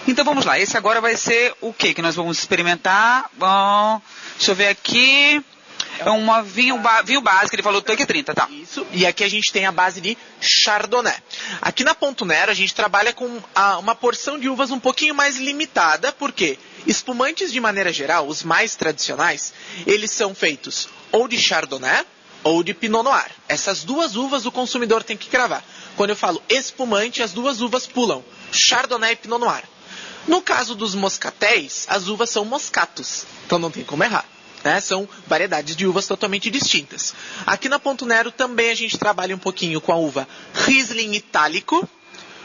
[0.06, 3.30] Então vamos lá, esse agora vai ser o que que nós vamos experimentar?
[3.34, 4.00] Bom,
[4.36, 5.44] deixa eu ver aqui.
[5.98, 8.48] É uma vinho, vinho básico, ele falou tanque 30, tá?
[8.50, 11.16] Isso, e aqui a gente tem a base de Chardonnay.
[11.60, 15.14] Aqui na Ponto Nero a gente trabalha com a, uma porção de uvas um pouquinho
[15.14, 19.52] mais limitada, porque espumantes de maneira geral, os mais tradicionais,
[19.86, 22.04] eles são feitos ou de Chardonnay
[22.44, 23.30] ou de Pinot Noir.
[23.48, 25.64] Essas duas uvas o consumidor tem que cravar.
[25.96, 29.64] Quando eu falo espumante, as duas uvas pulam, Chardonnay e Pinot Noir.
[30.26, 34.26] No caso dos moscatéis, as uvas são moscatos, então não tem como errar.
[34.64, 34.80] Né?
[34.80, 37.14] São variedades de uvas totalmente distintas.
[37.46, 41.88] Aqui na Ponto Nero também a gente trabalha um pouquinho com a uva Riesling itálico.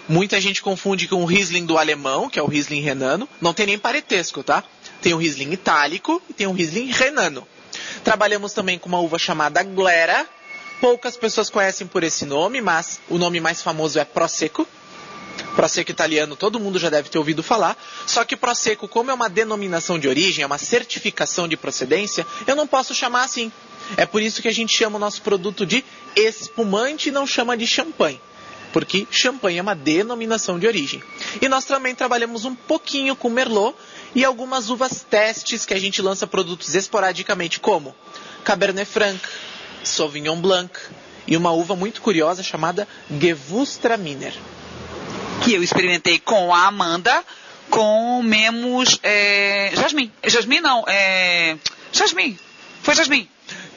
[0.07, 3.27] Muita gente confunde com o Riesling do alemão, que é o Riesling renano.
[3.39, 4.63] Não tem nem parentesco, tá?
[5.01, 7.47] Tem o Riesling itálico e tem o Riesling renano.
[8.03, 10.27] Trabalhamos também com uma uva chamada Glera.
[10.81, 14.67] Poucas pessoas conhecem por esse nome, mas o nome mais famoso é Prosecco.
[15.55, 19.29] Prosecco italiano todo mundo já deve ter ouvido falar, só que Prosecco, como é uma
[19.29, 23.51] denominação de origem, é uma certificação de procedência, eu não posso chamar assim.
[23.97, 25.83] É por isso que a gente chama o nosso produto de
[26.15, 28.19] espumante e não chama de champanhe.
[28.71, 31.03] Porque champanhe é uma denominação de origem.
[31.39, 33.75] E nós também trabalhamos um pouquinho com Merlot
[34.15, 37.95] e algumas uvas testes que a gente lança produtos esporadicamente, como
[38.43, 39.19] Cabernet Franc,
[39.83, 40.79] Sauvignon Blanc
[41.27, 44.33] e uma uva muito curiosa chamada Gewürztraminer
[45.41, 47.23] que eu experimentei com a Amanda,
[47.69, 50.11] comemos é, jasmim.
[50.25, 51.57] Jasmim não, é,
[51.91, 52.37] jasmim.
[52.81, 53.27] Foi jasmim.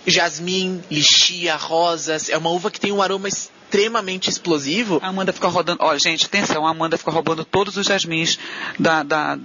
[0.06, 2.28] Jasmim, lixia, rosas.
[2.28, 5.00] É uma uva que tem um aroma extremamente explosivo.
[5.02, 5.82] A Amanda fica rodando.
[5.82, 8.38] Olha, gente, atenção, a Amanda fica roubando todos os jasmins
[8.78, 9.38] da, da,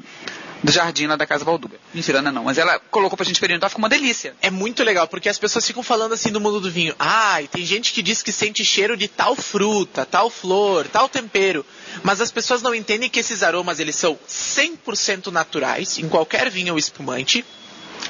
[0.63, 1.77] do jardim lá da Casa Valduga.
[1.93, 2.43] Mentira, não, não.
[2.43, 4.35] Mas ela colocou pra gente experimentar, ficou uma delícia.
[4.41, 6.95] É muito legal, porque as pessoas ficam falando assim no mundo do vinho.
[6.99, 11.09] Ai, ah, tem gente que diz que sente cheiro de tal fruta, tal flor, tal
[11.09, 11.65] tempero.
[12.03, 16.73] Mas as pessoas não entendem que esses aromas, eles são 100% naturais, em qualquer vinho
[16.73, 17.43] ou espumante.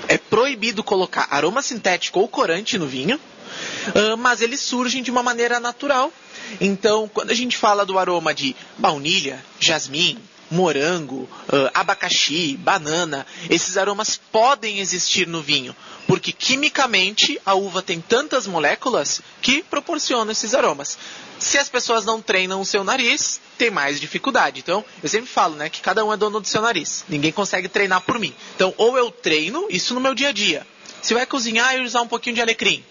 [0.07, 5.23] É proibido colocar aroma sintético ou corante no vinho, uh, mas eles surgem de uma
[5.23, 6.11] maneira natural.
[6.59, 10.17] Então, quando a gente fala do aroma de baunilha, jasmim,
[10.51, 18.01] morango, uh, abacaxi, banana, esses aromas podem existir no vinho, porque quimicamente a uva tem
[18.01, 20.97] tantas moléculas que proporcionam esses aromas.
[21.39, 24.59] Se as pessoas não treinam o seu nariz, tem mais dificuldade.
[24.59, 27.03] Então, eu sempre falo, né, que cada um é dono do seu nariz.
[27.09, 28.35] Ninguém consegue treinar por mim.
[28.55, 30.67] Então, ou eu treino isso no meu dia a dia.
[31.01, 32.83] Se vai cozinhar e usar um pouquinho de alecrim,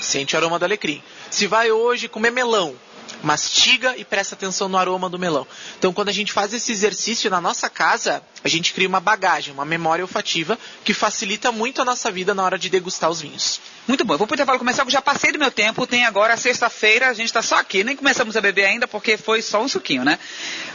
[0.00, 1.02] sente o aroma do alecrim.
[1.30, 2.76] Se vai hoje comer melão,
[3.22, 5.46] mastiga e presta atenção no aroma do melão.
[5.78, 9.52] Então, quando a gente faz esse exercício na nossa casa, a gente cria uma bagagem,
[9.52, 13.60] uma memória olfativa que facilita muito a nossa vida na hora de degustar os vinhos.
[13.86, 14.14] Muito bom.
[14.14, 15.86] Eu vou pro intervalo começar, porque já passei do meu tempo.
[15.86, 17.82] Tem agora sexta-feira, a gente está só aqui.
[17.82, 20.18] Nem começamos a beber ainda, porque foi só um suquinho, né?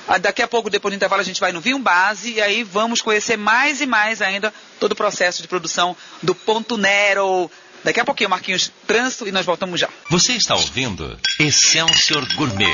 [0.07, 2.63] Ah, Daqui a pouco, depois do intervalo, a gente vai no vinho base e aí
[2.63, 7.49] vamos conhecer mais e mais ainda todo o processo de produção do Ponto Nero.
[7.83, 9.89] Daqui a pouquinho, Marquinhos, trânsito e nós voltamos já.
[10.09, 12.73] Você está ouvindo Excelsior Gourmet.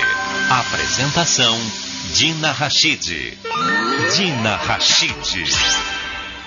[0.52, 1.58] Apresentação
[2.14, 3.36] Dina Rachid.
[4.16, 5.44] Dina Rachid.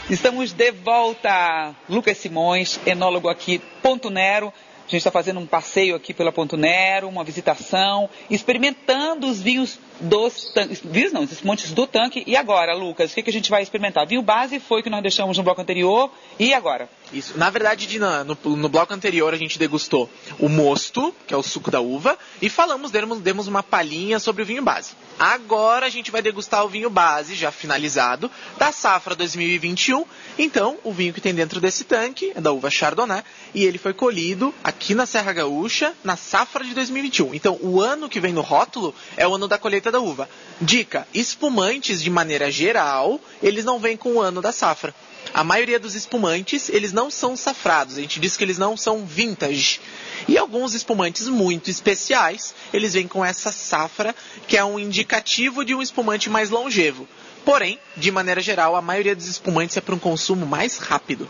[0.08, 1.74] Estamos de volta.
[1.88, 4.52] Lucas Simões, enólogo aqui, Ponto Nero.
[4.86, 9.78] A gente está fazendo um passeio aqui pela Ponto Nero, uma visitação, experimentando os vinhos
[10.02, 10.82] dos tanques.
[11.12, 12.24] Não, os montes do tanque.
[12.26, 14.06] E agora, Lucas, o que, que a gente vai experimentar?
[14.06, 16.10] Vinho base foi o que nós deixamos no bloco anterior.
[16.38, 16.88] E agora?
[17.12, 17.38] Isso.
[17.38, 21.42] Na verdade, Dina, no, no bloco anterior a gente degustou o mosto, que é o
[21.42, 24.92] suco da uva, e falamos, demos, demos uma palhinha sobre o vinho base.
[25.18, 30.04] Agora a gente vai degustar o vinho base, já finalizado, da safra 2021.
[30.38, 33.22] Então, o vinho que tem dentro desse tanque é da uva Chardonnay,
[33.54, 37.34] e ele foi colhido aqui na Serra Gaúcha, na safra de 2021.
[37.34, 40.28] Então, o ano que vem no rótulo é o ano da colheita da uva.
[40.60, 44.94] Dica: espumantes, de maneira geral, eles não vêm com o ano da safra.
[45.32, 47.96] A maioria dos espumantes, eles não são safrados.
[47.96, 49.80] A gente diz que eles não são vintage.
[50.28, 54.14] E alguns espumantes muito especiais, eles vêm com essa safra,
[54.46, 57.08] que é um indicativo de um espumante mais longevo.
[57.44, 61.28] Porém, de maneira geral, a maioria dos espumantes é para um consumo mais rápido.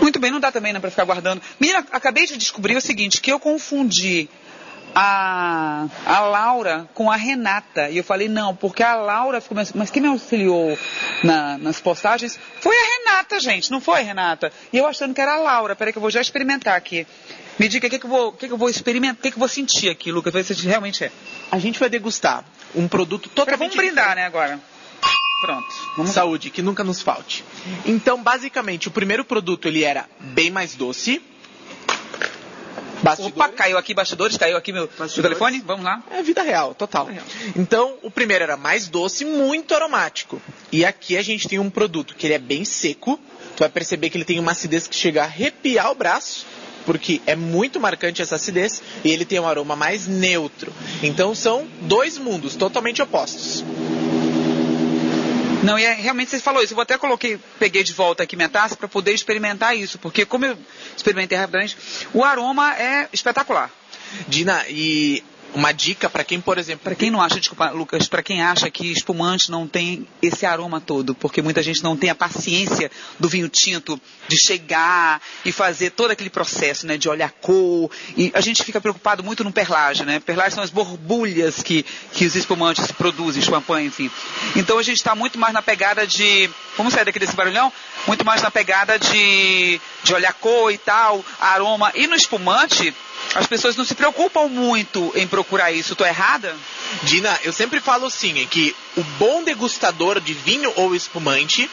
[0.00, 1.42] Muito bem, não dá também né, para ficar guardando.
[1.60, 4.28] Menina, acabei de descobrir o seguinte, que eu confundi
[4.94, 7.90] a, a Laura com a Renata.
[7.90, 10.78] E eu falei, não, porque a Laura ficou, mas, mas quem me auxiliou
[11.22, 14.52] na- nas postagens foi a Renata, gente, não foi, Renata?
[14.72, 15.74] E eu achando que era a Laura.
[15.76, 17.06] Peraí que eu vou já experimentar aqui.
[17.58, 19.30] Me diga o que, que, eu vou- o que, que eu vou experimentar, o que,
[19.30, 21.12] que eu vou sentir aqui, Lucas, ver se realmente é.
[21.50, 24.58] A gente vai degustar um produto Pera, totalmente vamos brindar, né, agora.
[25.42, 25.66] Pronto.
[25.96, 27.44] Vamos Saúde, que nunca nos falte.
[27.84, 31.20] Então, basicamente, o primeiro produto ele era bem mais doce.
[33.02, 33.36] Bastidores.
[33.36, 36.02] Opa, caiu aqui bastidores, caiu aqui meu, meu telefone, vamos lá.
[36.10, 37.06] É vida real, total.
[37.06, 37.52] Vida real.
[37.56, 40.40] Então, o primeiro era mais doce, muito aromático.
[40.70, 43.18] E aqui a gente tem um produto que ele é bem seco.
[43.56, 46.46] Tu vai perceber que ele tem uma acidez que chega a arrepiar o braço,
[46.86, 50.72] porque é muito marcante essa acidez, e ele tem um aroma mais neutro.
[51.02, 53.64] Então são dois mundos totalmente opostos.
[55.62, 56.74] Não, e é, realmente você falou isso.
[56.74, 60.44] Eu até coloquei, peguei de volta aqui minha taça para poder experimentar isso, porque como
[60.44, 60.58] eu
[60.96, 61.76] experimentei rapidamente,
[62.12, 63.70] o aroma é espetacular.
[64.28, 68.22] Dina, e uma dica para quem, por exemplo, Para quem não acha, desculpa, Lucas, para
[68.22, 72.14] quem acha que espumante não tem esse aroma todo, porque muita gente não tem a
[72.14, 77.30] paciência do vinho tinto de chegar e fazer todo aquele processo, né, de olhar a
[77.30, 77.90] cor.
[78.16, 80.20] E a gente fica preocupado muito no perlage, né?
[80.20, 84.10] Perlage são as borbulhas que, que os espumantes produzem, champanhe, enfim.
[84.56, 87.72] Então a gente está muito mais na pegada de, vamos sair daqui desse barulhão,
[88.06, 91.92] muito mais na pegada de, de olhar a cor e tal, aroma.
[91.94, 92.94] E no espumante,
[93.34, 95.92] as pessoas não se preocupam muito em procurar isso.
[95.92, 96.54] Estou errada?
[97.02, 101.70] Dina, eu sempre falo assim, é que o bom degustador de vinho ou espumante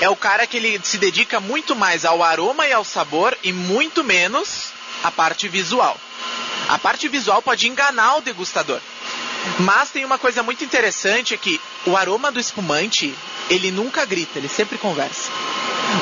[0.00, 3.52] é o cara que ele se dedica muito mais ao aroma e ao sabor e
[3.52, 5.98] muito menos à parte visual.
[6.68, 8.80] A parte visual pode enganar o degustador.
[9.58, 13.12] Mas tem uma coisa muito interessante é que o aroma do espumante,
[13.50, 15.30] ele nunca grita, ele sempre conversa.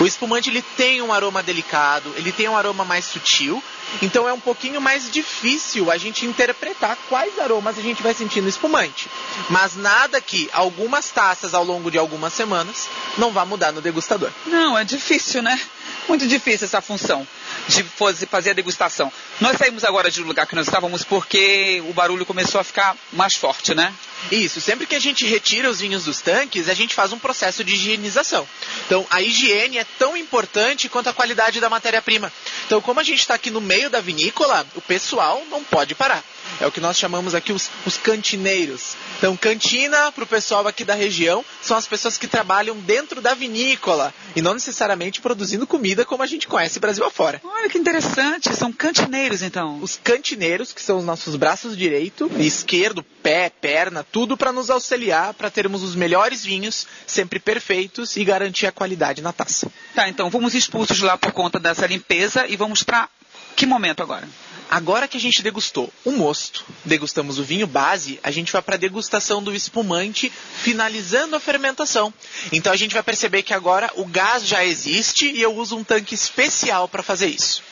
[0.00, 3.62] O espumante ele tem um aroma delicado, ele tem um aroma mais sutil,
[4.00, 8.40] então é um pouquinho mais difícil a gente interpretar quais aromas a gente vai sentir
[8.40, 9.08] no espumante.
[9.48, 14.30] Mas nada que algumas taças ao longo de algumas semanas não vá mudar no degustador.
[14.46, 15.60] Não, é difícil, né?
[16.08, 17.26] Muito difícil essa função
[17.70, 19.12] de fazer a degustação.
[19.40, 22.96] Nós saímos agora de um lugar que nós estávamos porque o barulho começou a ficar
[23.12, 23.94] mais forte, né?
[24.30, 27.64] Isso, sempre que a gente retira os vinhos dos tanques, a gente faz um processo
[27.64, 28.46] de higienização.
[28.86, 32.32] Então, a higiene é tão importante quanto a qualidade da matéria-prima.
[32.66, 36.22] Então, como a gente está aqui no meio da vinícola, o pessoal não pode parar.
[36.60, 38.96] É o que nós chamamos aqui os, os cantineiros.
[39.18, 43.34] Então, cantina, para o pessoal aqui da região, são as pessoas que trabalham dentro da
[43.34, 47.40] vinícola e não necessariamente produzindo comida como a gente conhece Brasil afora.
[47.44, 49.78] Olha que interessante, são cantineiros então.
[49.82, 54.70] Os cantineiros, que são os nossos braços direito e esquerdo, pé, perna, tudo para nos
[54.70, 59.70] auxiliar para termos os melhores vinhos, sempre perfeitos e garantir a qualidade na taça.
[59.94, 63.08] Tá, então fomos expulsos lá por conta dessa limpeza e vamos para
[63.56, 64.26] que momento agora?
[64.70, 68.76] Agora que a gente degustou o mosto, degustamos o vinho base, a gente vai para
[68.76, 72.14] a degustação do espumante, finalizando a fermentação.
[72.52, 75.82] Então a gente vai perceber que agora o gás já existe e eu uso um
[75.82, 77.64] tanque especial para fazer isso.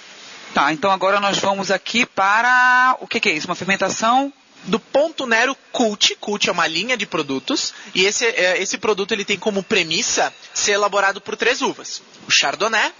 [0.52, 3.46] Tá, então agora nós vamos aqui para o que, que é isso?
[3.46, 4.32] Uma fermentação
[4.64, 6.16] do Ponto Nero Cult.
[6.16, 10.34] Cult é uma linha de produtos e esse, é, esse produto ele tem como premissa
[10.52, 12.90] ser elaborado por três uvas: o Chardonnay,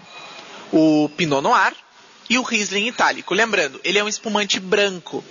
[0.72, 1.74] o Pinot Noir
[2.28, 3.34] e o Riesling Itálico.
[3.34, 5.24] Lembrando, ele é um espumante branco.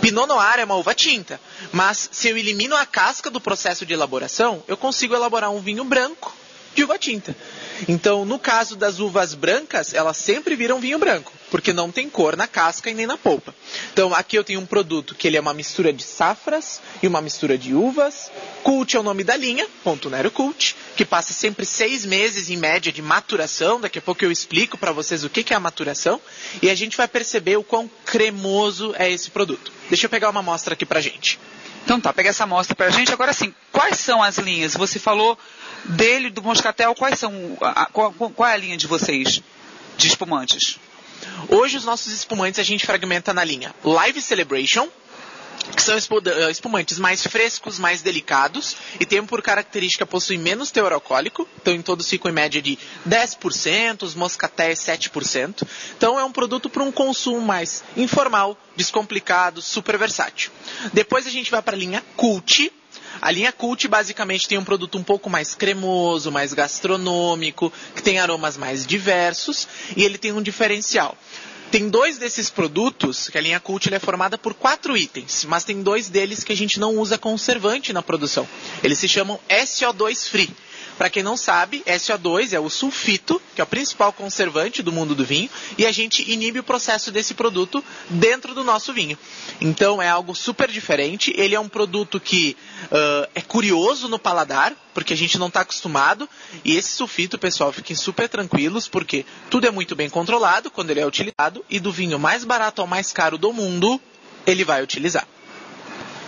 [0.00, 1.40] Pinot Noir é uma uva tinta,
[1.72, 5.84] mas se eu elimino a casca do processo de elaboração, eu consigo elaborar um vinho
[5.84, 6.34] branco
[6.74, 7.34] de uva tinta.
[7.88, 12.36] Então, no caso das uvas brancas, elas sempre viram vinho branco, porque não tem cor
[12.36, 13.54] na casca e nem na polpa.
[13.90, 17.22] Então, aqui eu tenho um produto que ele é uma mistura de safras e uma
[17.22, 18.30] mistura de uvas.
[18.62, 22.58] Cult é o nome da linha, ponto Nero Cult, que passa sempre seis meses em
[22.58, 23.80] média de maturação.
[23.80, 26.20] Daqui a pouco eu explico para vocês o que é a maturação
[26.60, 29.72] e a gente vai perceber o quão cremoso é esse produto.
[29.88, 31.40] Deixa eu pegar uma amostra aqui pra gente.
[31.86, 33.14] Então tá, pega essa amostra pra gente.
[33.14, 34.74] Agora sim, quais são as linhas?
[34.74, 35.38] Você falou
[35.86, 39.40] dele, do Moscatel, quais são, a, qual, qual é a linha de vocês
[39.96, 40.78] de espumantes?
[41.48, 44.88] Hoje os nossos espumantes a gente fragmenta na linha Live Celebration,
[45.74, 50.92] que são eh, espumantes mais frescos, mais delicados e tem por característica possuir menos teor
[50.92, 55.66] alcoólico, então em todos ficam em média de 10%, os moscatéis 7%.
[55.96, 60.50] Então é um produto para um consumo mais informal, descomplicado, super versátil.
[60.92, 62.72] Depois a gente vai para a linha Cult,
[63.20, 68.18] a linha Cult basicamente tem um produto um pouco mais cremoso, mais gastronômico, que tem
[68.18, 71.16] aromas mais diversos e ele tem um diferencial.
[71.70, 75.82] Tem dois desses produtos, que a linha Cult é formada por quatro itens, mas tem
[75.82, 78.48] dois deles que a gente não usa conservante na produção.
[78.84, 80.50] Eles se chamam SO2 Free.
[80.96, 85.14] Para quem não sabe, SO2 é o sulfito, que é o principal conservante do mundo
[85.14, 89.18] do vinho, e a gente inibe o processo desse produto dentro do nosso vinho.
[89.60, 91.34] Então é algo super diferente.
[91.36, 95.60] Ele é um produto que uh, é curioso no paladar, porque a gente não está
[95.60, 96.28] acostumado.
[96.64, 101.00] E esse sulfito, pessoal, fiquem super tranquilos, porque tudo é muito bem controlado quando ele
[101.00, 104.00] é utilizado, e do vinho mais barato ao mais caro do mundo,
[104.46, 105.28] ele vai utilizar.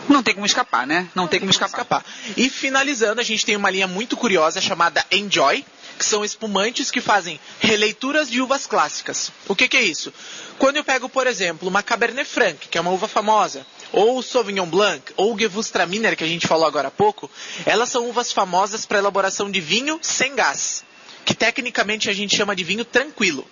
[0.08, 1.08] Não tem como escapar, né?
[1.14, 1.82] Não, não tem, como, escapar.
[1.82, 2.04] escapar.
[2.36, 5.64] E finalizando, a gente tem uma linha muito curiosa chamada Enjoy,
[5.98, 9.32] que são espumantes que fazem releituras de uvas clássicas.
[9.48, 10.12] O que, que é isso?
[10.58, 14.66] Quando eu pego, por exemplo, uma Cabernet Franc, que é uma uva famosa, ou Sauvignon
[14.66, 17.30] Blanc, ou Gewürztraminer, que a gente falou agora há pouco,
[17.66, 20.84] elas são uvas famosas para elaboração de vinho sem gás,
[21.24, 23.46] que tecnicamente a gente chama de vinho tranquilo.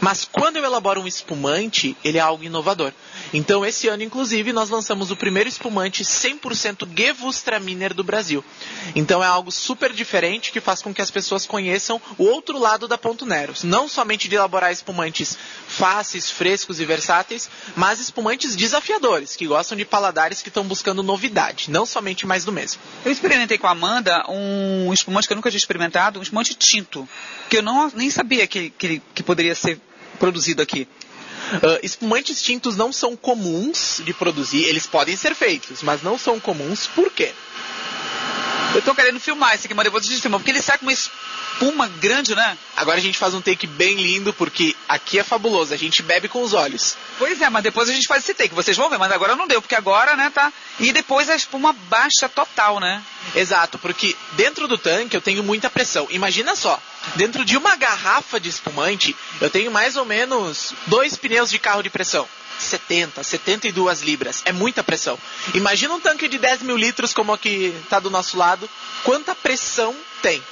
[0.00, 2.92] Mas quando eu elaboro um espumante, ele é algo inovador.
[3.32, 8.44] Então, esse ano, inclusive, nós lançamos o primeiro espumante 100% Gewürztraminer do Brasil.
[8.94, 12.86] Então, é algo super diferente que faz com que as pessoas conheçam o outro lado
[12.86, 13.52] da Ponto Nero.
[13.64, 15.36] Não somente de elaborar espumantes
[15.66, 21.70] fáceis, frescos e versáteis, mas espumantes desafiadores, que gostam de paladares que estão buscando novidade,
[21.70, 22.80] não somente mais do mesmo.
[23.04, 27.08] Eu experimentei com a Amanda um espumante que eu nunca tinha experimentado, um espumante tinto,
[27.48, 29.65] que eu não, nem sabia que, que, que poderia ser
[30.18, 30.88] produzido aqui.
[31.54, 36.40] Uh, espumantes tintos não são comuns de produzir, eles podem ser feitos, mas não são
[36.40, 37.32] comuns, por quê?
[38.76, 40.84] Eu tô querendo filmar esse aqui, mas depois a gente filma, porque ele sai com
[40.84, 42.58] uma espuma grande, né?
[42.76, 46.28] Agora a gente faz um take bem lindo, porque aqui é fabuloso, a gente bebe
[46.28, 46.94] com os olhos.
[47.18, 49.46] Pois é, mas depois a gente faz esse take, vocês vão ver, mas agora não
[49.46, 50.52] deu, porque agora, né, tá...
[50.78, 53.02] E depois a espuma baixa total, né?
[53.34, 56.06] Exato, porque dentro do tanque eu tenho muita pressão.
[56.10, 56.78] Imagina só,
[57.14, 61.82] dentro de uma garrafa de espumante, eu tenho mais ou menos dois pneus de carro
[61.82, 62.28] de pressão.
[62.58, 64.42] 70, 72 libras.
[64.44, 65.18] É muita pressão.
[65.54, 68.68] Imagina um tanque de 10 mil litros como aqui está do nosso lado.
[69.04, 70.42] Quanta pressão tem?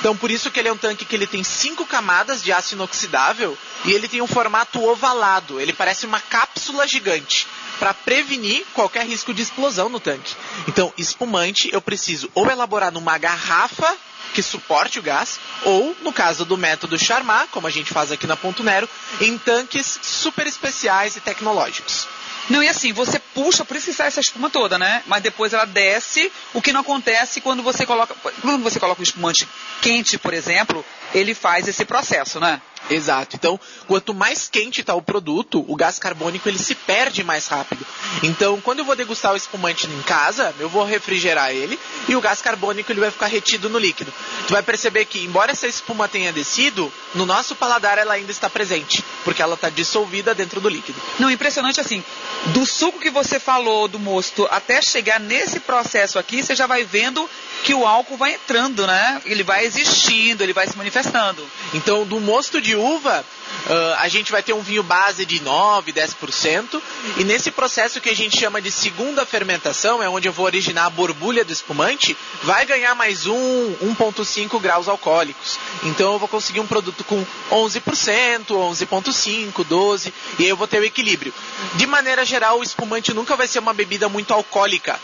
[0.00, 2.74] Então, por isso que ele é um tanque que ele tem cinco camadas de aço
[2.74, 5.60] inoxidável e ele tem um formato ovalado.
[5.60, 7.46] Ele parece uma cápsula gigante
[7.82, 10.36] para prevenir qualquer risco de explosão no tanque.
[10.68, 13.96] Então, espumante eu preciso ou elaborar numa garrafa
[14.32, 18.24] que suporte o gás, ou, no caso do método Charmat, como a gente faz aqui
[18.24, 18.88] na Ponto Nero,
[19.20, 22.06] em tanques super especiais e tecnológicos.
[22.48, 25.02] Não, e assim, você puxa, por isso que sai essa espuma toda, né?
[25.06, 28.14] Mas depois ela desce, o que não acontece quando você coloca.
[28.40, 29.48] Quando você coloca um espumante
[29.80, 32.62] quente, por exemplo, ele faz esse processo, né?
[32.90, 33.36] Exato.
[33.36, 37.86] Então, quanto mais quente está o produto, o gás carbônico ele se perde mais rápido.
[38.22, 42.20] Então, quando eu vou degustar o espumante em casa, eu vou refrigerar ele e o
[42.20, 44.12] gás carbônico ele vai ficar retido no líquido.
[44.46, 48.50] Tu vai perceber que, embora essa espuma tenha descido, no nosso paladar ela ainda está
[48.50, 51.00] presente, porque ela está dissolvida dentro do líquido.
[51.18, 52.02] Não, impressionante assim.
[52.46, 56.84] Do suco que você falou do mosto até chegar nesse processo aqui, você já vai
[56.84, 57.28] vendo
[57.62, 59.22] que o álcool vai entrando, né?
[59.24, 61.46] Ele vai existindo, ele vai se manifestando.
[61.72, 63.24] Então, do mosto de de uva,
[63.62, 66.82] Uh, a gente vai ter um vinho base de 9, 10%,
[67.16, 70.86] e nesse processo que a gente chama de segunda fermentação, é onde eu vou originar
[70.86, 75.60] a borbulha do espumante, vai ganhar mais um 1,5 graus alcoólicos.
[75.84, 80.80] Então eu vou conseguir um produto com 11%, 11,5%, 12%, e aí eu vou ter
[80.80, 81.32] o equilíbrio.
[81.74, 84.98] De maneira geral, o espumante nunca vai ser uma bebida muito alcoólica,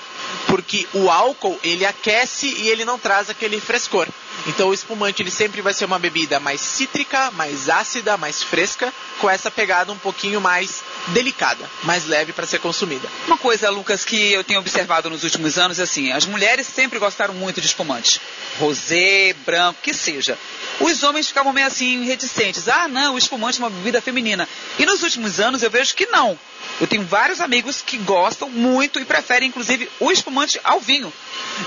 [0.47, 4.09] porque o álcool ele aquece e ele não traz aquele frescor.
[4.47, 8.93] Então o espumante ele sempre vai ser uma bebida mais cítrica, mais ácida, mais fresca,
[9.19, 13.09] com essa pegada um pouquinho mais delicada, mais leve para ser consumida.
[13.27, 16.99] Uma coisa, Lucas, que eu tenho observado nos últimos anos é assim, as mulheres sempre
[16.99, 18.21] gostaram muito de espumante,
[18.59, 20.37] rosé, branco, que seja.
[20.79, 22.69] Os homens ficavam meio assim reticentes.
[22.69, 24.47] Ah, não, o espumante é uma bebida feminina.
[24.79, 26.39] E nos últimos anos eu vejo que não.
[26.81, 31.13] Eu tenho vários amigos que gostam muito e preferem, inclusive, o espumante ao vinho.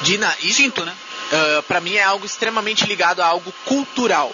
[0.04, 0.94] Dina, isso, Tinto, né?
[1.32, 4.32] uh, ah, para mim é algo extremamente ligado a algo cultural.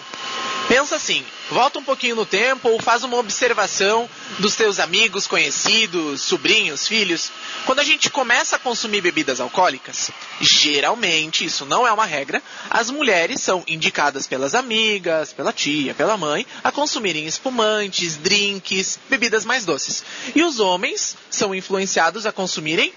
[0.67, 6.21] Pensa assim, volta um pouquinho no tempo ou faz uma observação dos teus amigos, conhecidos,
[6.21, 7.31] sobrinhos, filhos.
[7.65, 10.11] Quando a gente começa a consumir bebidas alcoólicas,
[10.41, 16.17] geralmente, isso não é uma regra, as mulheres são indicadas pelas amigas, pela tia, pela
[16.17, 20.03] mãe, a consumirem espumantes, drinks, bebidas mais doces.
[20.35, 22.91] E os homens são influenciados a consumirem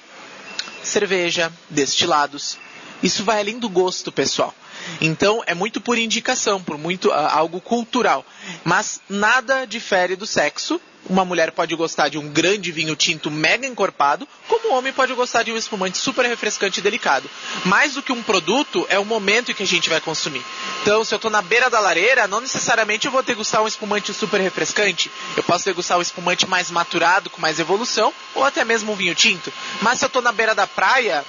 [0.83, 2.59] cerveja, destilados,
[3.03, 4.55] isso vai além do gosto pessoal.
[5.01, 8.25] Então é muito por indicação, por muito uh, algo cultural.
[8.65, 10.81] Mas nada difere do sexo.
[11.09, 15.15] Uma mulher pode gostar de um grande vinho tinto mega encorpado, como um homem pode
[15.15, 17.29] gostar de um espumante super refrescante e delicado.
[17.65, 20.45] Mais do que um produto, é o momento em que a gente vai consumir.
[20.83, 24.13] Então, se eu estou na beira da lareira, não necessariamente eu vou degustar um espumante
[24.13, 25.11] super refrescante.
[25.35, 29.15] Eu posso degustar um espumante mais maturado, com mais evolução, ou até mesmo um vinho
[29.15, 29.51] tinto.
[29.81, 31.25] Mas se eu estou na beira da praia,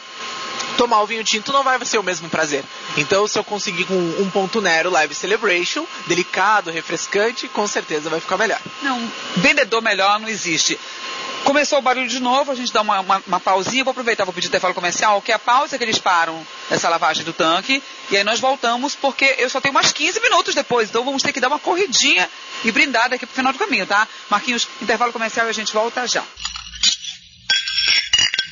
[0.78, 2.64] tomar o vinho tinto não vai ser o mesmo prazer.
[2.98, 8.20] Então, se eu conseguir com um ponto Nero Live Celebration, delicado, refrescante, com certeza vai
[8.20, 8.60] ficar melhor.
[8.82, 10.80] Não, vendedor melhor não existe.
[11.44, 14.34] Começou o barulho de novo, a gente dá uma, uma, uma pausinha, vou aproveitar, vou
[14.34, 18.18] pedir intervalo comercial, que é a pausa que eles param essa lavagem do tanque, e
[18.18, 21.40] aí nós voltamos, porque eu só tenho mais 15 minutos depois, então vamos ter que
[21.40, 22.30] dar uma corridinha
[22.64, 24.08] e brindar daqui pro final do caminho, tá?
[24.30, 26.24] Marquinhos, intervalo comercial e a gente volta já.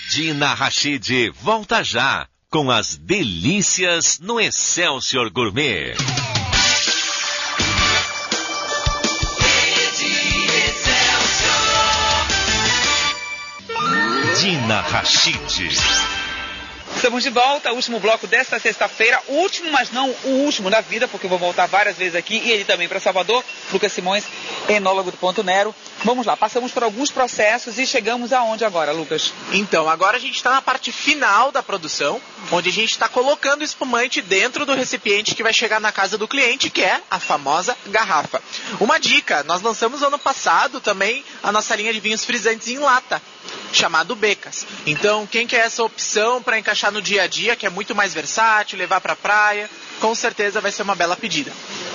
[0.09, 5.93] Dina Rachid volta já com as delícias no Excelsior Gourmet.
[14.41, 16.08] Dina Rachid.
[16.99, 21.27] Estamos de volta, último bloco desta sexta-feira, último, mas não o último da vida, porque
[21.27, 23.41] eu vou voltar várias vezes aqui, e ele também para Salvador,
[23.71, 24.25] Lucas Simões,
[24.67, 25.73] enólogo do Ponto Nero.
[26.03, 29.31] Vamos lá, passamos por alguns processos e chegamos aonde agora, Lucas?
[29.53, 32.19] Então, agora a gente está na parte final da produção,
[32.51, 36.17] onde a gente está colocando o espumante dentro do recipiente que vai chegar na casa
[36.17, 38.43] do cliente, que é a famosa garrafa.
[38.77, 43.21] Uma dica, nós lançamos ano passado também a nossa linha de vinhos frisantes em lata
[43.71, 44.65] chamado Becas.
[44.85, 48.13] Então, quem quer essa opção para encaixar no dia a dia, que é muito mais
[48.13, 51.51] versátil, levar para a praia, com certeza vai ser uma bela pedida.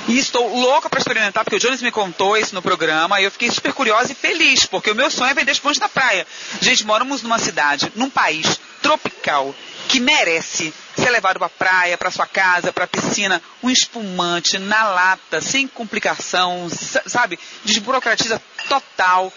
[0.07, 3.31] E estou louca para experimentar, porque o Jones me contou isso no programa e eu
[3.31, 6.27] fiquei super curiosa e feliz, porque o meu sonho é vender esponja na praia.
[6.61, 9.55] Gente, moramos numa cidade, num país tropical,
[9.89, 14.85] que merece ser levado para praia, para sua casa, para a piscina, um espumante na
[14.85, 16.69] lata, sem complicação,
[17.07, 17.39] sabe?
[17.65, 19.33] Desburocratiza total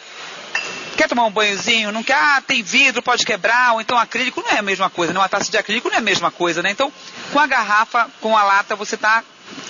[0.97, 4.49] quer tomar um banhozinho, não quer, ah, tem vidro, pode quebrar, ou então acrílico, não
[4.49, 5.19] é a mesma coisa, né?
[5.19, 6.71] Uma taça de acrílico não é a mesma coisa, né?
[6.71, 6.91] Então,
[7.31, 9.23] com a garrafa, com a lata, você está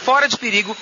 [0.03, 0.75] fora de perigo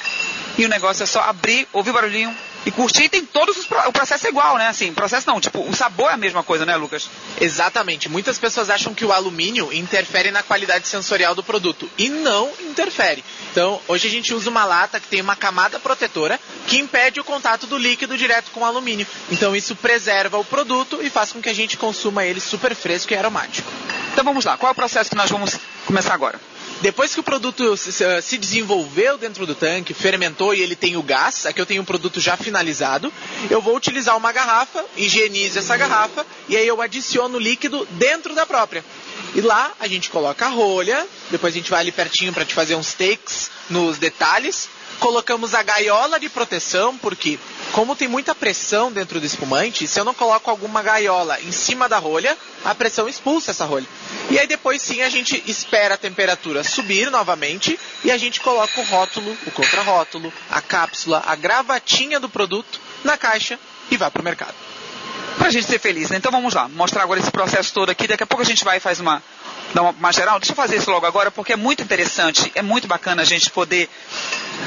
[0.57, 2.35] e o negócio é só abrir, ouvir o barulhinho,
[2.66, 3.66] e curtir tem todos os.
[3.66, 4.68] O processo é igual, né?
[4.68, 7.09] Assim, processo não, tipo, o sabor é a mesma coisa, né, Lucas?
[7.39, 8.09] Exatamente.
[8.09, 11.89] Muitas pessoas acham que o alumínio interfere na qualidade sensorial do produto.
[11.97, 13.24] E não interfere.
[13.51, 17.24] Então, hoje a gente usa uma lata que tem uma camada protetora que impede o
[17.24, 19.05] contato do líquido direto com o alumínio.
[19.30, 23.13] Então, isso preserva o produto e faz com que a gente consuma ele super fresco
[23.13, 23.72] e aromático.
[24.11, 24.57] Então, vamos lá.
[24.57, 26.39] Qual é o processo que nós vamos começar agora?
[26.82, 31.45] Depois que o produto se desenvolveu dentro do tanque, fermentou e ele tem o gás,
[31.45, 33.11] aqui eu tenho um produto já finalizado,
[33.49, 38.45] eu vou utilizar uma garrafa, higienizo essa garrafa e aí eu adiciono líquido dentro da
[38.45, 38.84] própria.
[39.34, 42.53] E lá a gente coloca a rolha, depois a gente vai ali pertinho para te
[42.53, 44.69] fazer uns takes nos detalhes
[44.99, 47.39] colocamos a gaiola de proteção, porque
[47.71, 51.89] como tem muita pressão dentro do espumante, se eu não coloco alguma gaiola em cima
[51.89, 53.87] da rolha, a pressão expulsa essa rolha.
[54.29, 58.79] E aí depois sim a gente espera a temperatura subir novamente e a gente coloca
[58.79, 63.59] o rótulo, o contrarótulo, a cápsula, a gravatinha do produto na caixa
[63.91, 64.55] e vai para o mercado.
[65.37, 66.17] Pra gente ser feliz, né?
[66.17, 68.07] Então vamos lá, mostrar agora esse processo todo aqui.
[68.07, 69.21] Daqui a pouco a gente vai e faz uma,
[69.74, 70.39] dá uma, uma geral.
[70.39, 73.49] Deixa eu fazer isso logo agora, porque é muito interessante, é muito bacana a gente
[73.51, 73.89] poder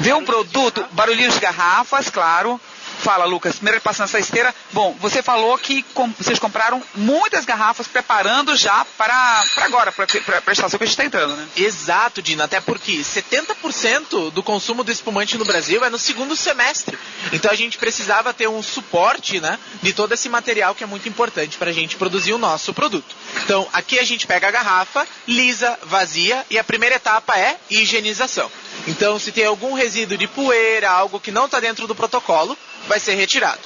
[0.01, 2.61] ver um produto, barulhinhos de garrafas, claro,
[2.99, 3.57] Fala, Lucas.
[3.57, 4.55] Primeiro passando essa esteira.
[4.73, 10.43] Bom, você falou que com, vocês compraram muitas garrafas preparando já para, agora, para, para,
[10.47, 11.47] a estação que a gente está entrando, né?
[11.57, 12.45] Exato, Dina.
[12.45, 16.99] Até porque 70% do consumo do espumante no Brasil é no segundo semestre.
[17.33, 21.09] Então a gente precisava ter um suporte, né, de todo esse material que é muito
[21.09, 23.15] importante para a gente produzir o nosso produto.
[23.45, 28.51] Então aqui a gente pega a garrafa, lisa, vazia e a primeira etapa é higienização.
[28.87, 32.57] Então, se tem algum resíduo de poeira, algo que não está dentro do protocolo,
[32.89, 33.61] vai ser retirado.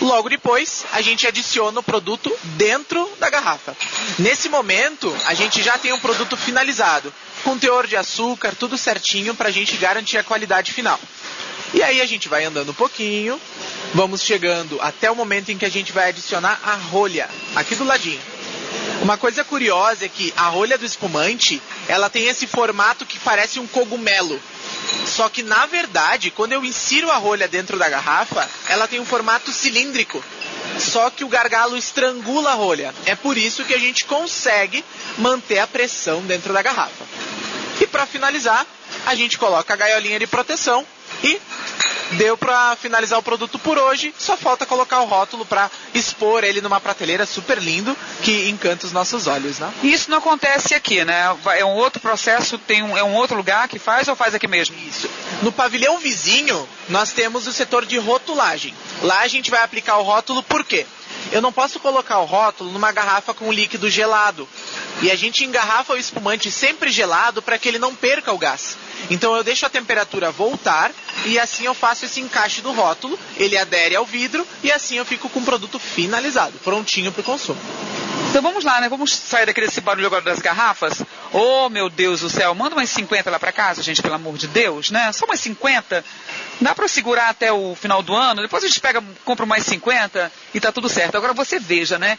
[0.00, 3.74] Logo depois, a gente adiciona o produto dentro da garrafa.
[4.18, 9.34] Nesse momento, a gente já tem um produto finalizado, com teor de açúcar, tudo certinho
[9.34, 10.98] para a gente garantir a qualidade final.
[11.72, 13.40] E aí a gente vai andando um pouquinho,
[13.94, 17.84] vamos chegando até o momento em que a gente vai adicionar a rolha, aqui do
[17.84, 18.20] ladinho.
[19.04, 23.60] Uma coisa curiosa é que a rolha do espumante, ela tem esse formato que parece
[23.60, 24.40] um cogumelo.
[25.04, 29.04] Só que na verdade, quando eu insiro a rolha dentro da garrafa, ela tem um
[29.04, 30.24] formato cilíndrico.
[30.78, 32.94] Só que o gargalo estrangula a rolha.
[33.04, 34.82] É por isso que a gente consegue
[35.18, 37.04] manter a pressão dentro da garrafa.
[37.82, 38.66] E para finalizar,
[39.06, 40.84] a gente coloca a gaiolinha de proteção
[41.22, 41.40] e
[42.12, 44.14] deu para finalizar o produto por hoje.
[44.18, 48.92] Só falta colocar o rótulo para expor ele numa prateleira super lindo que encanta os
[48.92, 49.72] nossos olhos, né?
[49.82, 51.34] Isso não acontece aqui, né?
[51.56, 54.46] É um outro processo, tem um, é um outro lugar que faz ou faz aqui
[54.46, 54.76] mesmo?
[54.76, 55.08] Isso.
[55.42, 58.74] No pavilhão vizinho, nós temos o setor de rotulagem.
[59.02, 60.86] Lá a gente vai aplicar o rótulo por quê?
[61.32, 64.48] Eu não posso colocar o rótulo numa garrafa com líquido gelado.
[65.02, 68.76] E a gente engarrafa o espumante sempre gelado para que ele não perca o gás.
[69.10, 70.92] Então eu deixo a temperatura voltar
[71.26, 75.04] e assim eu faço esse encaixe do rótulo, ele adere ao vidro e assim eu
[75.04, 77.60] fico com o produto finalizado, prontinho para o consumo.
[78.34, 78.88] Então vamos lá, né?
[78.88, 81.04] Vamos sair daquele barulho agora das garrafas.
[81.32, 84.48] Oh, meu Deus do céu, manda umas 50 lá para casa, gente, pelo amor de
[84.48, 85.12] Deus, né?
[85.12, 86.04] Só umas 50.
[86.60, 90.32] Dá para segurar até o final do ano, depois a gente pega, compra mais 50
[90.52, 91.16] e tá tudo certo.
[91.16, 92.18] Agora você veja, né?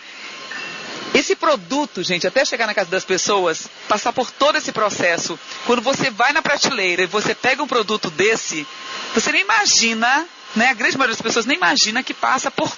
[1.13, 5.82] Esse produto, gente, até chegar na casa das pessoas, passar por todo esse processo, quando
[5.82, 8.66] você vai na prateleira e você pega um produto desse,
[9.13, 10.70] você nem imagina, né?
[10.70, 12.72] A grande maioria das pessoas nem imagina que passa por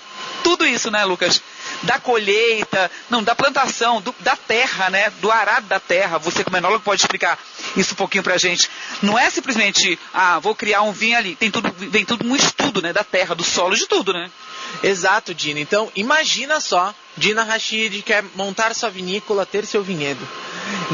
[0.44, 1.40] tudo isso, né, Lucas?
[1.84, 5.12] Da colheita, não, da plantação, do, da terra, né?
[5.22, 6.18] Do arado da terra.
[6.18, 7.38] Você, como enólogo, pode explicar
[7.76, 8.70] isso um pouquinho pra gente.
[9.02, 11.36] Não é simplesmente, ah, vou criar um vinho ali.
[11.36, 12.92] Tem tudo, vem tudo um estudo, né?
[12.92, 14.32] Da terra, do solo, de tudo, né?
[14.84, 15.60] Exato, Dina.
[15.60, 20.28] Então, imagina só, Dina Rashid quer montar sua vinícola, ter seu vinhedo.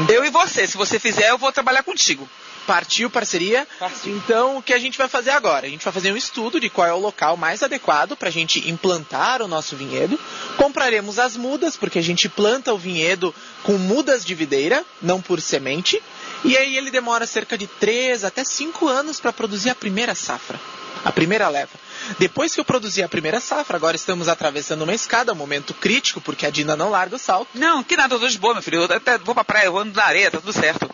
[0.08, 2.28] Eu e você, se você fizer, eu vou trabalhar contigo.
[2.66, 3.66] Partiu parceria?
[3.78, 4.16] Partiu.
[4.16, 5.66] Então, o que a gente vai fazer agora?
[5.66, 8.32] A gente vai fazer um estudo de qual é o local mais adequado para a
[8.32, 10.18] gente implantar o nosso vinhedo.
[10.56, 15.40] Compraremos as mudas, porque a gente planta o vinhedo com mudas de videira, não por
[15.40, 16.02] semente.
[16.44, 20.60] E aí ele demora cerca de 3 até 5 anos para produzir a primeira safra,
[21.04, 21.72] a primeira leva.
[22.18, 26.20] Depois que eu produzi a primeira safra, agora estamos atravessando uma escada, um momento crítico,
[26.20, 27.48] porque a Dina não larga o salto.
[27.54, 28.82] Não, que nada, eu tô de boa, meu filho.
[28.82, 30.93] Eu até vou pra praia, eu ando na areia, tá tudo certo.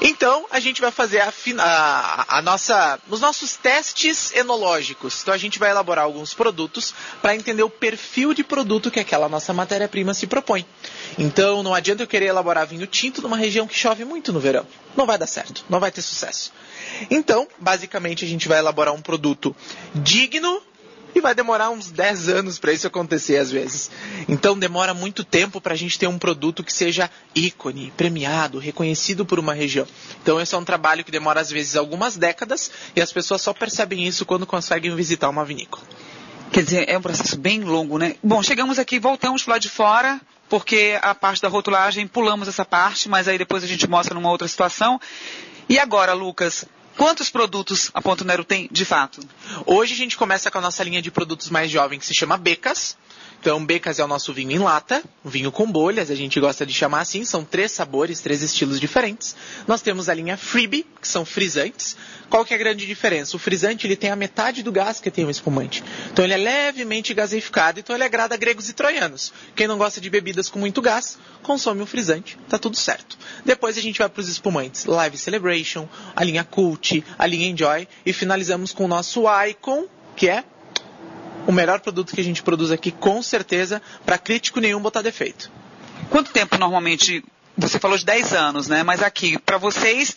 [0.00, 5.22] Então, a gente vai fazer a, a, a, nossa, os nossos testes enológicos.
[5.22, 9.28] Então, a gente vai elaborar alguns produtos para entender o perfil de produto que aquela
[9.28, 10.66] nossa matéria-prima se propõe.
[11.18, 14.66] Então, não adianta eu querer elaborar vinho tinto numa região que chove muito no verão.
[14.96, 16.52] Não vai dar certo, não vai ter sucesso.
[17.10, 19.54] Então, basicamente, a gente vai elaborar um produto
[19.94, 20.62] digno
[21.16, 23.90] e vai demorar uns 10 anos para isso acontecer às vezes.
[24.28, 29.24] Então demora muito tempo para a gente ter um produto que seja ícone, premiado, reconhecido
[29.24, 29.86] por uma região.
[30.22, 33.54] Então esse é um trabalho que demora às vezes algumas décadas e as pessoas só
[33.54, 35.82] percebem isso quando conseguem visitar uma vinícola.
[36.52, 38.16] Quer dizer, é um processo bem longo, né?
[38.22, 42.64] Bom, chegamos aqui, voltamos para lá de fora, porque a parte da rotulagem, pulamos essa
[42.64, 45.00] parte, mas aí depois a gente mostra numa outra situação.
[45.66, 49.20] E agora, Lucas, Quantos produtos a Ponto Nero tem de fato?
[49.66, 52.38] Hoje a gente começa com a nossa linha de produtos mais jovem que se chama
[52.38, 52.96] Becas.
[53.46, 56.66] Então, Becas é o nosso vinho em lata, um vinho com bolhas, a gente gosta
[56.66, 59.36] de chamar assim, são três sabores, três estilos diferentes.
[59.68, 61.96] Nós temos a linha Freebie, que são frisantes.
[62.28, 63.36] Qual que é a grande diferença?
[63.36, 65.84] O frisante ele tem a metade do gás que tem o espumante.
[66.10, 69.32] Então ele é levemente gaseificado, então ele agrada gregos e troianos.
[69.54, 73.16] Quem não gosta de bebidas com muito gás, consome o frisante, tá tudo certo.
[73.44, 77.86] Depois a gente vai para os espumantes Live Celebration, a linha Cult, a linha Enjoy
[78.04, 79.86] e finalizamos com o nosso Icon,
[80.16, 80.42] que é
[81.46, 85.50] o melhor produto que a gente produz aqui, com certeza, para crítico nenhum botar defeito.
[86.10, 87.24] Quanto tempo normalmente,
[87.56, 88.82] você falou de 10 anos, né?
[88.82, 90.16] Mas aqui, para vocês,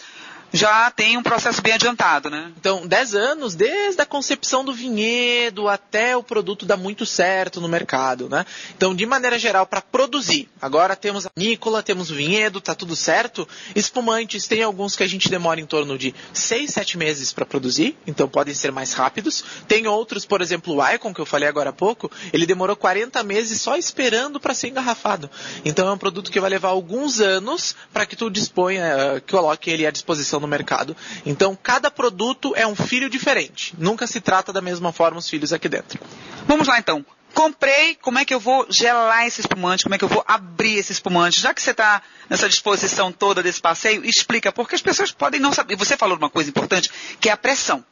[0.52, 2.52] já tem um processo bem adiantado, né?
[2.58, 7.68] Então, 10 anos, desde a concepção do vinhedo até o produto dar muito certo no
[7.68, 8.46] mercado, né?
[8.76, 12.96] Então, de maneira geral, para produzir, agora temos a Nicola, temos o vinhedo, tá tudo
[12.96, 13.48] certo.
[13.76, 17.96] Espumantes, tem alguns que a gente demora em torno de 6, 7 meses para produzir,
[18.08, 19.44] então podem ser mais rápidos.
[19.68, 23.24] Tem outros, por exemplo, o Icon, que eu falei agora há pouco, ele demorou 40
[23.24, 25.30] meses só esperando para ser engarrafado.
[25.64, 29.70] Então, é um produto que vai levar alguns anos para que tu disponha, eh, coloque
[29.70, 30.96] ele à disposição no mercado.
[31.26, 33.74] Então, cada produto é um filho diferente.
[33.78, 36.00] Nunca se trata da mesma forma os filhos aqui dentro.
[36.48, 37.06] Vamos lá então.
[37.34, 39.84] Comprei, como é que eu vou gelar esse espumante?
[39.84, 41.40] Como é que eu vou abrir esse espumante?
[41.40, 45.54] Já que você está nessa disposição toda desse passeio, explica, porque as pessoas podem não
[45.54, 45.76] saber.
[45.76, 47.86] Você falou uma coisa importante, que é a pressão.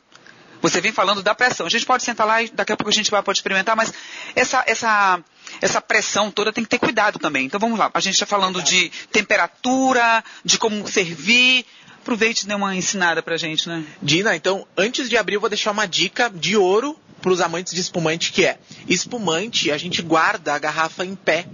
[0.61, 1.65] Você vem falando da pressão.
[1.65, 3.93] A gente pode sentar lá e daqui a pouco a gente vai pode experimentar, mas
[4.35, 5.19] essa, essa,
[5.61, 7.45] essa pressão toda tem que ter cuidado também.
[7.45, 7.91] Então vamos lá.
[7.93, 11.65] A gente está falando de temperatura, de como servir,
[12.07, 13.83] aproveite e dê uma ensinada pra gente, né?
[14.01, 17.73] Dina, então, antes de abrir, eu vou deixar uma dica de ouro para os amantes
[17.73, 21.45] de espumante, que é espumante, a gente guarda a garrafa em pé.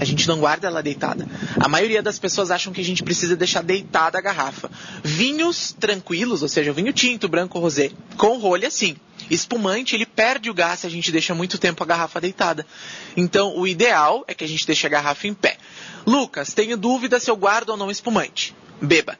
[0.00, 1.28] A gente não guarda ela deitada.
[1.60, 4.70] A maioria das pessoas acham que a gente precisa deixar deitada a garrafa.
[5.04, 8.96] Vinhos tranquilos, ou seja, vinho tinto, branco, rosé, com rolha, sim.
[9.28, 12.66] Espumante, ele perde o gás se a gente deixa muito tempo a garrafa deitada.
[13.14, 15.58] Então, o ideal é que a gente deixe a garrafa em pé.
[16.06, 18.54] Lucas, tenho dúvida se eu guardo ou não espumante.
[18.80, 19.18] Beba.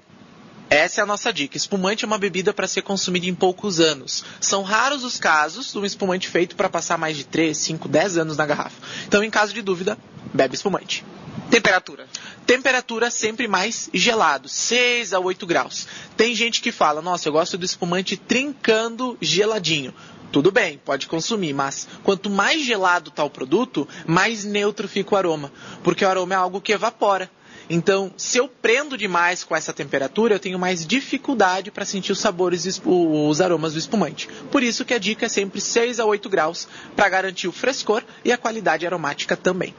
[0.71, 1.57] Essa é a nossa dica.
[1.57, 4.25] Espumante é uma bebida para ser consumida em poucos anos.
[4.41, 8.19] São raros os casos de um espumante feito para passar mais de 3, 5, 10
[8.19, 8.81] anos na garrafa.
[9.05, 9.99] Então, em caso de dúvida,
[10.33, 11.05] bebe espumante.
[11.51, 12.07] Temperatura.
[12.47, 15.89] Temperatura sempre mais gelado, 6 a 8 graus.
[16.17, 19.93] Tem gente que fala, nossa, eu gosto do espumante trincando geladinho.
[20.31, 25.19] Tudo bem, pode consumir, mas quanto mais gelado está o produto, mais neutro fica o
[25.19, 25.53] aroma.
[25.83, 27.29] Porque o aroma é algo que evapora.
[27.73, 32.19] Então, se eu prendo demais com essa temperatura, eu tenho mais dificuldade para sentir os
[32.19, 34.29] sabores, os aromas do espumante.
[34.51, 36.67] Por isso que a dica é sempre 6 a 8 graus
[36.97, 39.73] para garantir o frescor e a qualidade aromática também.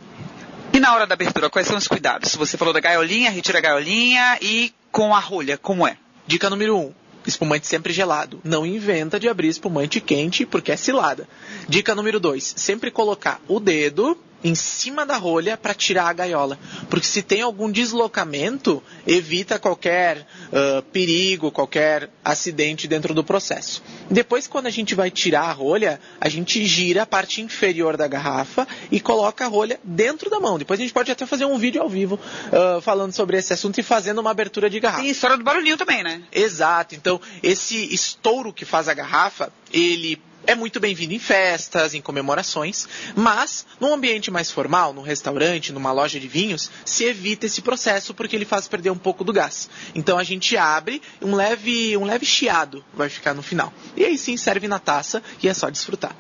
[0.72, 2.34] E na hora da abertura, quais são os cuidados?
[2.38, 5.98] Você falou da gaiolinha, retira a gaiolinha e com a rolha, como é?
[6.26, 6.80] Dica número 1.
[6.80, 6.94] Um,
[7.28, 8.40] espumante sempre gelado.
[8.42, 11.28] Não inventa de abrir espumante quente porque é cilada.
[11.68, 12.54] Dica número 2.
[12.56, 16.58] Sempre colocar o dedo em cima da rolha para tirar a gaiola.
[16.90, 23.84] Porque se tem algum deslocamento, evita qualquer uh, perigo, qualquer acidente dentro do processo.
[24.10, 28.08] Depois, quando a gente vai tirar a rolha, a gente gira a parte inferior da
[28.08, 30.58] garrafa e coloca a rolha dentro da mão.
[30.58, 33.80] Depois a gente pode até fazer um vídeo ao vivo uh, falando sobre esse assunto
[33.80, 35.04] e fazendo uma abertura de garrafa.
[35.04, 36.22] E história do barulhinho também, né?
[36.32, 36.96] Exato.
[36.96, 42.88] Então, esse estouro que faz a garrafa, ele é muito bem-vindo em festas, em comemorações,
[43.16, 48.14] mas num ambiente mais formal, num restaurante, numa loja de vinhos, se evita esse processo
[48.14, 49.70] porque ele faz perder um pouco do gás.
[49.94, 53.74] Então a gente abre um leve, um leve chiado vai ficar no final.
[53.96, 56.16] E aí sim serve na taça e é só desfrutar.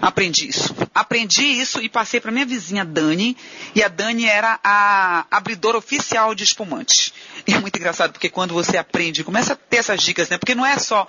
[0.00, 0.74] Aprendi isso.
[0.94, 3.36] Aprendi isso e passei para minha vizinha Dani.
[3.74, 7.12] E a Dani era a abridora oficial de espumante.
[7.46, 10.38] E é muito engraçado porque quando você aprende, começa a ter essas dicas, né?
[10.38, 11.06] Porque não é só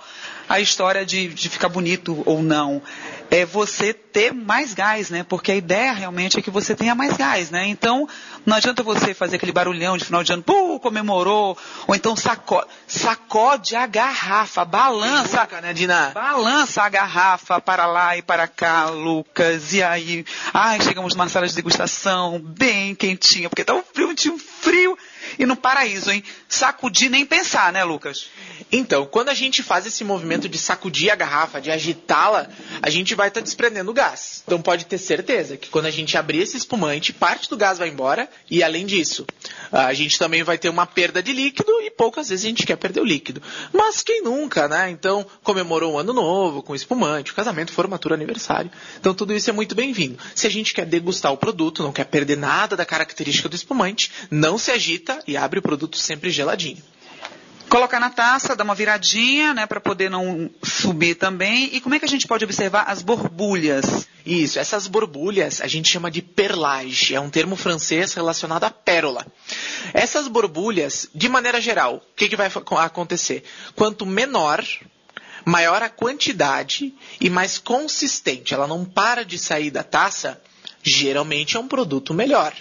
[0.48, 2.82] a história de, de ficar bonito ou não.
[3.30, 5.22] É você ter mais gás, né?
[5.22, 7.66] Porque a ideia realmente é que você tenha mais gás, né?
[7.66, 8.08] Então,
[8.44, 12.66] não adianta você fazer aquele barulhão de final de ano, pô, comemorou, ou então sacode,
[12.88, 16.10] sacode a garrafa, balança, Nunca, né, Dina?
[16.12, 19.72] balança a garrafa para lá e para cá, Lucas.
[19.72, 24.32] E aí, ai, chegamos numa sala de degustação, bem quentinha, porque tá um frio, tinha
[24.32, 24.96] um frio.
[25.38, 26.22] E no paraíso, hein?
[26.48, 28.28] Sacudir nem pensar, né, Lucas?
[28.72, 32.48] Então, quando a gente faz esse movimento de sacudir a garrafa, de agitá-la,
[32.80, 34.42] a gente vai estar desprendendo gás.
[34.46, 37.88] Então pode ter certeza que quando a gente abrir esse espumante, parte do gás vai
[37.88, 39.26] embora e além disso,
[39.72, 42.76] a gente também vai ter uma perda de líquido e poucas vezes a gente quer
[42.76, 43.42] perder o líquido.
[43.72, 44.90] Mas quem nunca, né?
[44.90, 48.70] Então, comemorou um ano novo com espumante, casamento, formatura, aniversário.
[48.98, 50.18] Então tudo isso é muito bem-vindo.
[50.34, 54.12] Se a gente quer degustar o produto, não quer perder nada da característica do espumante,
[54.30, 56.82] não se agita e abre o produto sempre geladinho.
[57.70, 61.70] Colocar na taça, dar uma viradinha, né, para poder não subir também.
[61.72, 64.08] E como é que a gente pode observar as borbulhas?
[64.26, 69.24] Isso, essas borbulhas a gente chama de perlage, é um termo francês relacionado à pérola.
[69.94, 72.50] Essas borbulhas, de maneira geral, o que, que vai
[72.80, 73.44] acontecer?
[73.76, 74.64] Quanto menor,
[75.44, 80.42] maior a quantidade e mais consistente, ela não para de sair da taça,
[80.82, 82.52] geralmente é um produto melhor.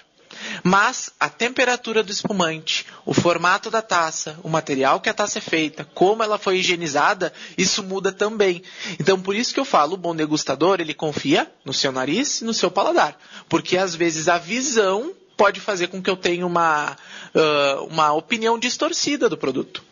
[0.64, 5.42] Mas a temperatura do espumante, o formato da taça, o material que a taça é
[5.42, 8.64] feita, como ela foi higienizada, isso muda também.
[9.00, 12.46] Então, por isso que eu falo, o bom degustador, ele confia no seu nariz e
[12.46, 13.18] no seu paladar.
[13.48, 16.98] Porque às vezes a visão pode fazer com que eu tenha uma,
[17.34, 19.84] uh, uma opinião distorcida do produto.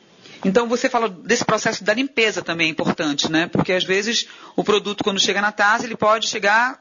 [0.44, 3.48] Então você fala desse processo da limpeza também é importante, né?
[3.48, 6.80] Porque às vezes o produto quando chega na taça ele pode chegar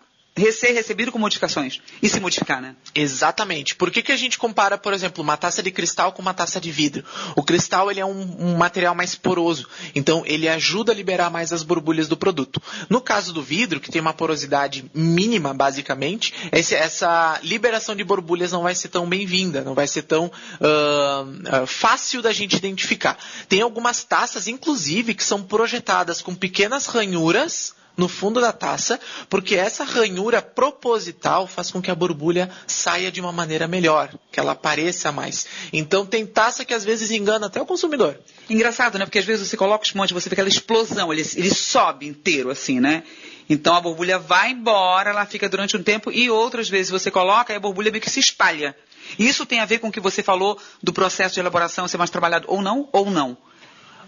[0.52, 2.76] ser recebido com modificações e se modificar, né?
[2.94, 3.74] Exatamente.
[3.74, 6.60] Por que, que a gente compara, por exemplo, uma taça de cristal com uma taça
[6.60, 7.04] de vidro?
[7.34, 11.52] O cristal ele é um, um, material mais poroso, então ele ajuda a liberar mais
[11.52, 12.60] as borbulhas do produto.
[12.90, 18.52] No caso do vidro, que tem uma porosidade mínima, basicamente, esse, essa liberação de borbulhas
[18.52, 23.18] não vai ser tão bem-vinda, não vai ser tão uh, uh, fácil da gente identificar.
[23.48, 29.54] Tem algumas taças, inclusive, que são projetadas com pequenas ranhuras no fundo da taça, porque
[29.54, 34.52] essa ranhura proposital faz com que a borbulha saia de uma maneira melhor, que ela
[34.52, 35.46] apareça mais.
[35.72, 38.18] Então tem taça que às vezes engana até o consumidor.
[38.50, 39.06] Engraçado, né?
[39.06, 42.50] Porque às vezes você coloca o espumante, você vê aquela explosão, ele, ele sobe inteiro
[42.50, 43.02] assim, né?
[43.48, 47.52] Então a borbulha vai embora, ela fica durante um tempo e outras vezes você coloca
[47.52, 48.76] e a borbulha meio que se espalha.
[49.18, 52.10] Isso tem a ver com o que você falou do processo de elaboração ser mais
[52.10, 53.36] trabalhado ou não, ou não.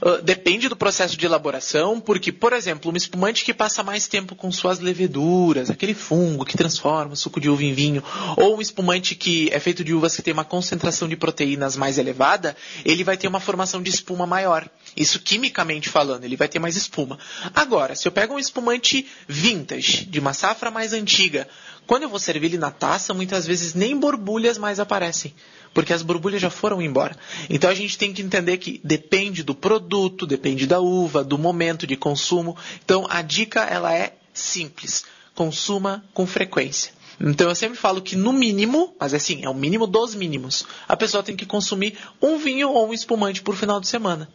[0.01, 4.35] Uh, depende do processo de elaboração, porque, por exemplo, um espumante que passa mais tempo
[4.35, 8.03] com suas leveduras, aquele fungo que transforma o suco de uva em vinho,
[8.37, 11.99] ou um espumante que é feito de uvas que tem uma concentração de proteínas mais
[11.99, 14.69] elevada, ele vai ter uma formação de espuma maior.
[14.97, 17.19] Isso quimicamente falando, ele vai ter mais espuma.
[17.55, 21.49] Agora, se eu pego um espumante vintage, de uma safra mais antiga,
[21.89, 25.35] quando eu vou servir ele na taça, muitas vezes nem borbulhas mais aparecem
[25.75, 27.17] porque as borbulhas já foram embora.
[27.49, 31.87] Então a gente tem que entender que depende do produto, depende da uva, do momento
[31.87, 32.57] de consumo.
[32.85, 36.93] Então a dica ela é simples: consuma com frequência.
[37.21, 40.97] Então eu sempre falo que no mínimo, mas assim, é o mínimo dos mínimos, a
[40.97, 44.29] pessoa tem que consumir um vinho ou um espumante por final de semana.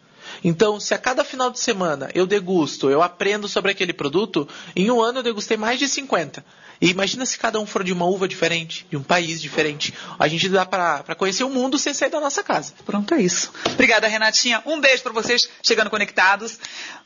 [0.44, 4.90] Então, se a cada final de semana eu degusto, eu aprendo sobre aquele produto, em
[4.90, 6.44] um ano eu degustei mais de 50.
[6.84, 9.94] E imagina se cada um for de uma uva diferente, de um país diferente.
[10.20, 12.74] A gente dá para conhecer o mundo sem sair da nossa casa.
[12.86, 13.54] Pronto, é isso.
[13.72, 14.62] Obrigada, Renatinha.
[14.66, 16.60] Um beijo para vocês chegando conectados.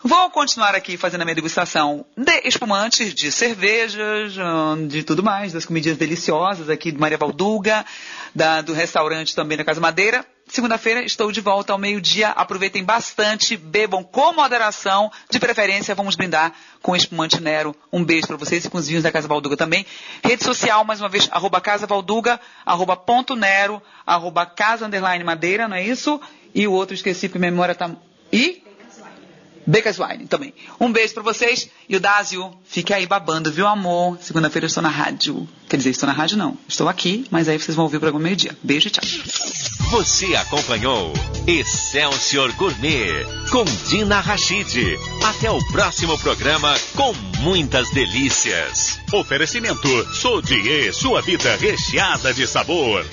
[0.04, 4.34] Vou continuar aqui fazendo a minha degustação de espumantes, de cervejas,
[4.88, 7.86] de tudo mais, das comidinhas deliciosas aqui de Maria Valduga,
[8.34, 10.26] da, do restaurante também da Casa Madeira.
[10.48, 12.30] Segunda-feira estou de volta ao meio-dia.
[12.30, 15.12] Aproveitem bastante, bebam com moderação.
[15.30, 17.76] De preferência, vamos brindar com espumante Nero.
[17.92, 19.86] Um beijo para vocês e com os vinhos da Casa Valduga também.
[20.24, 25.68] Rede social, mais uma vez, arroba Casa Valduga, arroba ponto Nero, arroba Casa Underline Madeira,
[25.68, 26.20] não é isso?
[26.56, 27.92] E o outro, esqueci porque minha memória está...
[28.32, 28.64] E?
[29.68, 30.54] Becas Wine também.
[30.80, 31.70] Um beijo para vocês.
[31.90, 34.18] E o Dásio, fique aí babando, viu, amor?
[34.22, 35.48] Segunda-feira eu estou na rádio.
[35.68, 36.58] Quer dizer, estou na rádio não.
[36.70, 38.58] Estou aqui, mas aí vocês vão ouvir o programa meio-dia.
[38.64, 39.04] Beijo e tchau.
[39.90, 41.14] Você acompanhou
[41.48, 45.00] Excelsior Gourmet com Dina Rachid.
[45.24, 49.00] Até o próximo programa com muitas delícias.
[49.14, 53.06] Oferecimento Sodier, sua vida recheada de sabor.